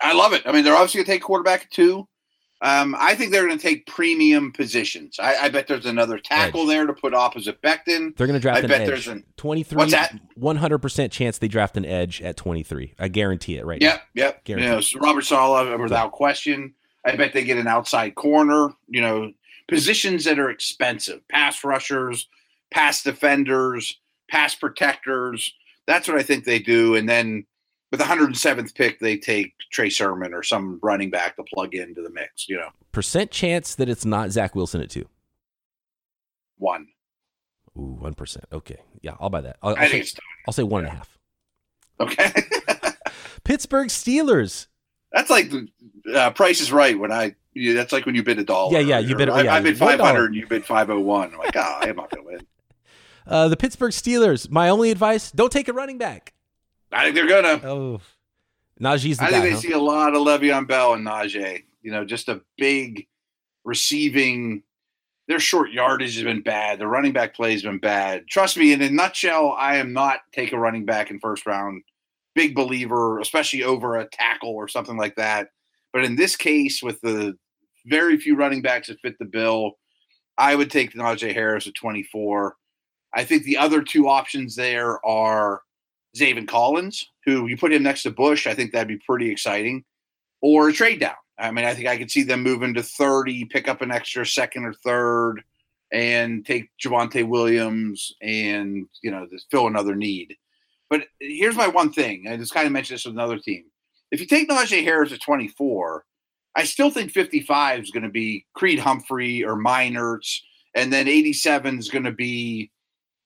[0.00, 0.42] I love it.
[0.46, 2.06] I mean, they're obviously going to take quarterback too.
[2.62, 5.18] Um, I think they're going to take premium positions.
[5.18, 6.68] I, I, bet there's another tackle edge.
[6.68, 8.16] there to put opposite Becton.
[8.16, 8.86] They're going to draft I an bet edge.
[8.86, 9.76] There's an, 23.
[9.76, 10.16] What's that?
[10.38, 12.94] 100% chance they draft an edge at 23.
[13.00, 14.22] I guarantee it right yep, now.
[14.22, 14.58] Yep, yep.
[14.60, 16.74] You know, so Robert Saleh, without question.
[17.04, 19.32] I bet they get an outside corner, you know,
[19.66, 21.26] positions that are expensive.
[21.28, 22.28] Pass rushers,
[22.70, 23.98] pass defenders,
[24.30, 25.52] pass protectors.
[25.86, 26.94] That's what I think they do.
[26.94, 27.46] And then
[27.90, 32.02] with the 107th pick, they take Trey Sermon or some running back to plug into
[32.02, 32.70] the mix, you know.
[32.90, 35.06] Percent chance that it's not Zach Wilson at two?
[36.58, 36.88] One.
[37.76, 38.38] Ooh, 1%.
[38.52, 38.78] Okay.
[39.00, 39.56] Yeah, I'll buy that.
[39.62, 40.04] I'll, I'll say,
[40.46, 41.18] I'll say one and a half.
[42.00, 42.32] Okay.
[43.44, 44.66] Pittsburgh Steelers.
[45.12, 45.68] That's like the
[46.14, 48.72] uh, price is right when I, yeah, that's like when you bid a dollar.
[48.72, 51.32] Yeah, yeah, you bid, I, yeah, I bid 500 and you bid 501.
[51.32, 52.46] I'm like, oh, I'm not going to win.
[53.26, 56.32] Uh, the Pittsburgh Steelers, my only advice don't take a running back.
[56.90, 57.60] I think they're gonna.
[57.64, 58.00] Oh,
[58.80, 59.60] Najee's the I guy, think they huh?
[59.60, 61.64] see a lot of Le'Veon Bell and Najee.
[61.82, 63.06] You know, just a big
[63.64, 64.62] receiving.
[65.28, 66.78] Their short yardage has been bad.
[66.80, 68.26] The running back play has been bad.
[68.28, 71.82] Trust me, in a nutshell, I am not take a running back in first round.
[72.34, 75.48] Big believer, especially over a tackle or something like that.
[75.92, 77.36] But in this case, with the
[77.86, 79.78] very few running backs that fit the bill,
[80.36, 82.56] I would take Najee Harris at 24.
[83.14, 85.62] I think the other two options there are
[86.16, 89.84] Zaven Collins, who you put him next to Bush, I think that'd be pretty exciting,
[90.40, 91.14] or a trade down.
[91.38, 94.26] I mean, I think I could see them moving to 30, pick up an extra
[94.26, 95.42] second or third,
[95.92, 100.36] and take Javonte Williams and, you know, fill another need.
[100.88, 102.28] But here's my one thing.
[102.28, 103.64] I just kind of mentioned this with another team.
[104.10, 106.04] If you take Najee Harris at 24,
[106.54, 110.40] I still think 55 is going to be Creed Humphrey or Meinerz,
[110.74, 112.70] and then 87 is going to be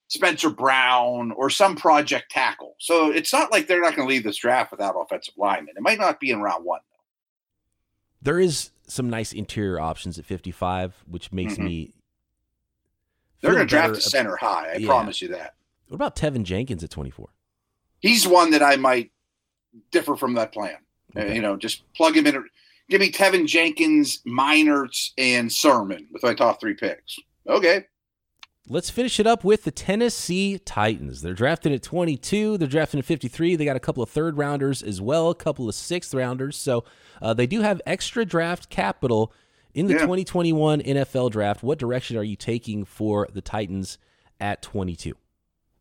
[0.08, 2.76] Spencer Brown or some project tackle.
[2.78, 5.74] So it's not like they're not going to leave this draft without offensive linemen.
[5.76, 6.80] It might not be in round one.
[6.90, 7.02] Though.
[8.22, 11.64] There is some nice interior options at 55, which makes Mhm.
[11.64, 11.94] me.
[13.40, 14.72] They're going to draft a center high.
[14.72, 14.86] I Yeah.
[14.88, 15.54] promise you that.
[15.88, 17.28] What about Teven Jenkins at 24?
[18.00, 19.10] He's one that I might
[19.90, 20.78] differ from that plan.
[21.16, 21.34] Uh, Okay.
[21.34, 22.48] you know, just plug him in.
[22.88, 27.18] Give me Teven Jenkins, Meinerz, and Sermon with my top three picks.
[27.48, 27.86] Okay.
[28.68, 31.22] Let's finish it up with the Tennessee Titans.
[31.22, 32.58] They're drafted at 22.
[32.58, 33.54] They're drafted at 53.
[33.54, 36.56] They got a couple of third rounders as well, a couple of sixth rounders.
[36.56, 36.84] So
[37.22, 39.32] uh, they do have extra draft capital
[39.72, 40.00] in the Yeah.
[40.00, 41.62] 2021 NFL draft.
[41.62, 43.98] What direction are you taking for the Titans
[44.40, 45.14] at 22?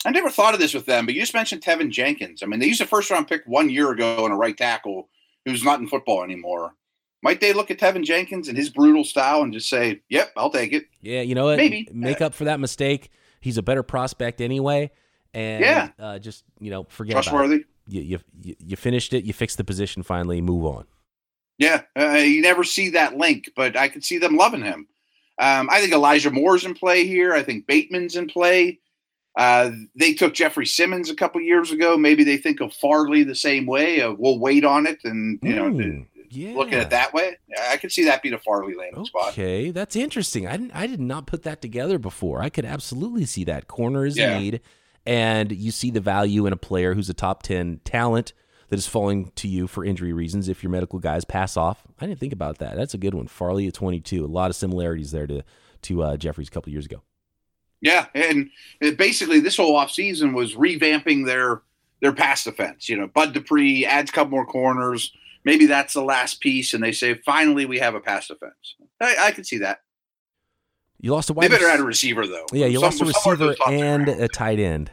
[0.05, 2.43] I never thought of this with them, but you just mentioned Teven Jenkins.
[2.43, 5.09] I mean, they used a first round pick one year ago on a right tackle
[5.45, 6.75] who's not in football anymore.
[7.23, 10.49] Might they look at Teven Jenkins and his brutal style and just say, "Yep, I'll
[10.51, 11.57] take it." Yeah, you know what?
[11.57, 11.87] Maybe.
[11.91, 13.09] Make up for that mistake.
[13.41, 14.91] He's a better prospect anyway.
[15.33, 15.89] And Yeah.
[15.99, 17.23] uh, just, you know, forget about it.
[17.29, 17.63] Trustworthy.
[17.87, 19.23] You, you, you- you finished it.
[19.25, 20.39] You fixed the position finally.
[20.41, 20.85] Move on.
[21.57, 24.87] Yeah, uh, you never see that link, but I could see them loving him.
[25.39, 27.33] Um, I think Elijah Moore's in play here.
[27.33, 28.79] I think Bateman's in play.
[29.37, 31.97] Uh, they took Jeffrey Simmons a couple years ago.
[31.97, 33.99] Maybe they think of Farley the same way.
[34.01, 36.53] Of, we'll wait on it, and you know, Mm, yeah.
[36.55, 37.37] looking at it that way,
[37.69, 39.29] I could see that being a Farley landing spot.
[39.29, 40.47] Okay, that's interesting.
[40.47, 42.41] I didn't, I did not put that together before.
[42.41, 43.67] I could absolutely see that.
[43.67, 44.39] Corner is Yeah.
[45.05, 48.33] and you see the value in a player who's a top 10 talent
[48.69, 51.83] that is falling to you for injury reasons if your medical guys pass off.
[51.99, 52.75] I didn't think about that.
[52.75, 53.27] That's a good one.
[53.27, 54.23] Farley at 22.
[54.23, 55.43] A lot of similarities there to,
[55.83, 57.03] to uh, Jeffries a couple years ago.
[57.81, 58.49] Yeah, and
[58.97, 61.61] basically this whole offseason was revamping their
[62.01, 62.89] their pass defense.
[62.89, 65.13] You know, Bud Dupree adds a couple more corners.
[65.45, 68.75] Maybe that's the last piece, and they say finally we have a pass defense.
[68.99, 69.79] I, I could see that.
[70.99, 72.45] You lost a They better add a receiver though.
[72.51, 74.91] Yeah, you Some- lost a receiver those top three and a tight end.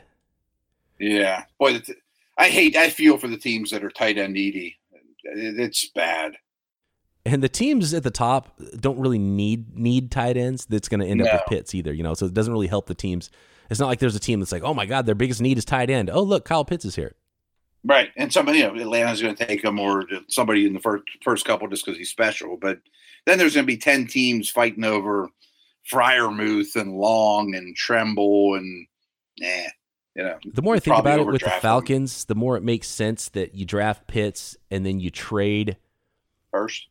[0.98, 1.94] Yeah, boy, t-
[2.38, 2.76] I hate.
[2.76, 4.76] I feel for the teams that are tight end needy.
[5.24, 6.36] It's bad.
[7.24, 10.66] And the teams at the top don't really need need tight ends.
[10.66, 12.14] That's going to end up with Pitts either, you know.
[12.14, 13.30] So it doesn't really help the teams.
[13.70, 15.64] It's not like there's a team that's like, oh my god, their biggest need is
[15.64, 16.10] tight end.
[16.10, 17.14] Oh look, Kyle Pitts is here.
[17.84, 21.04] Right, and somebody, you know, Atlanta's going to take him, or somebody in the first
[21.22, 22.56] first couple just because he's special.
[22.56, 22.78] But
[23.26, 25.28] then there's going to be ten teams fighting over
[25.90, 28.86] Freiermuth and Long and Tremble and,
[29.42, 29.68] eh,
[30.14, 30.38] you know.
[30.44, 33.54] The more I think about it with the Falcons, the more it makes sense that
[33.54, 35.76] you draft Pitts and then you trade.
[36.50, 36.86] first.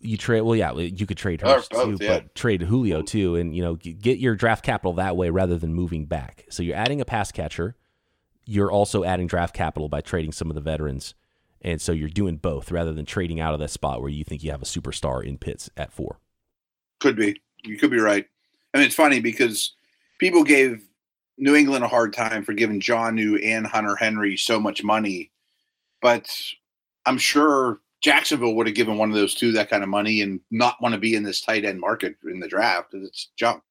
[0.00, 0.42] You trade.
[0.42, 2.20] Well, yeah, you could trade Hurst both, too, yeah.
[2.20, 5.74] but trade Julio too, and you know get your draft capital that way rather than
[5.74, 6.44] moving back.
[6.50, 7.74] So you're adding a pass catcher.
[8.50, 11.12] You're also adding draft capital by trading some of the veterans,
[11.60, 14.42] and so you're doing both rather than trading out of that spot where you think
[14.42, 16.18] you have a superstar in Pitts at four.
[16.98, 17.42] Could be.
[17.62, 18.24] You could be right.
[18.72, 19.74] I mean, it's funny because
[20.18, 20.82] people gave
[21.36, 25.30] New England a hard time for giving Jonnu and Hunter Henry so much money,
[26.00, 26.26] but
[27.04, 30.40] I'm sure Jacksonville would have given one of those two that kind of money and
[30.50, 32.92] not want to be in this tight end market in the draft.
[32.92, 33.62] because It's junk.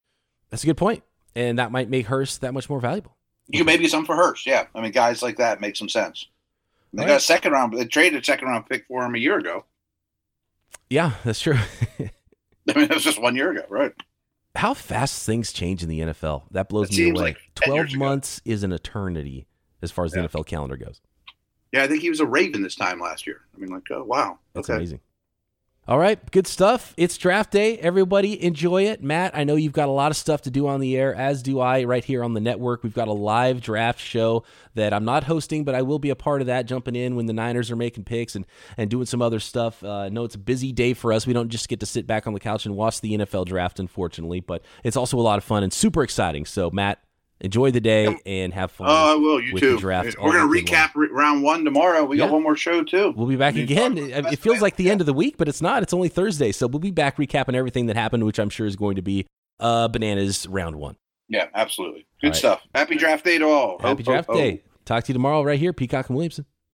[0.52, 1.02] That's a good point,
[1.34, 3.17] and that might make Hurst that much more valuable.
[3.50, 4.46] You maybe some for Hurst.
[4.46, 6.28] Yeah, I mean, guys like that make some sense.
[6.94, 7.10] They Right.
[7.10, 7.74] got a second round.
[7.74, 9.66] They traded a second round pick for him a year ago.
[10.90, 11.58] Yeah, that's true.
[12.00, 12.10] I
[12.76, 13.94] mean, that was just one year ago, right?
[14.56, 16.44] How fast things change in the NFL.
[16.52, 17.22] That blows It me away.
[17.22, 18.00] like Twelve years ago.
[18.00, 19.46] months is an eternity
[19.82, 21.00] as far as the NFL calendar goes.
[21.72, 23.42] Yeah, I think he was a Raven this time last year.
[23.56, 24.78] I mean, like, oh wow, That's okay.
[24.78, 25.00] amazing.
[25.90, 26.94] All right, good stuff.
[26.98, 27.78] It's draft day.
[27.78, 29.02] Everybody enjoy it.
[29.02, 31.42] Matt, I know you've got a lot of stuff to do on the air, as
[31.42, 32.84] do I right here on the network.
[32.84, 34.44] We've got a live draft show
[34.76, 37.26] that I'm not hosting, but I will be a part of that, jumping in when
[37.26, 39.82] the Niners are making picks and, and doing some other stuff.
[39.82, 41.26] Uh, I know it's a busy day for us.
[41.26, 43.80] We don't just get to sit back on the couch and watch the NFL draft,
[43.80, 46.44] unfortunately, but it's also a lot of fun and super exciting.
[46.44, 47.00] So, Matt,
[47.42, 48.88] enjoy the day and have fun.
[48.90, 49.40] Oh, I will.
[49.42, 49.76] You with too.
[49.76, 52.04] the draft We're going to recap r- round one tomorrow.
[52.06, 52.26] We Yeah.
[52.26, 53.14] got one more show too.
[53.16, 53.98] We'll be back We again.
[53.98, 54.62] It, it feels way.
[54.62, 55.84] like the end of the week, but it's not.
[55.84, 58.76] It's only Thursday, so we'll be back recapping everything that happened, which I'm sure is
[58.76, 59.26] going to be
[59.60, 60.96] uh, bananas round one.
[61.30, 62.08] Yeah, absolutely.
[62.22, 62.36] Good All right.
[62.38, 62.62] stuff.
[62.74, 63.78] Happy draft day to all.
[63.80, 64.36] Happy Ho, ho, draft ho.
[64.36, 64.64] day.
[64.86, 66.46] Talk to you tomorrow right here, Peacock and Williamson.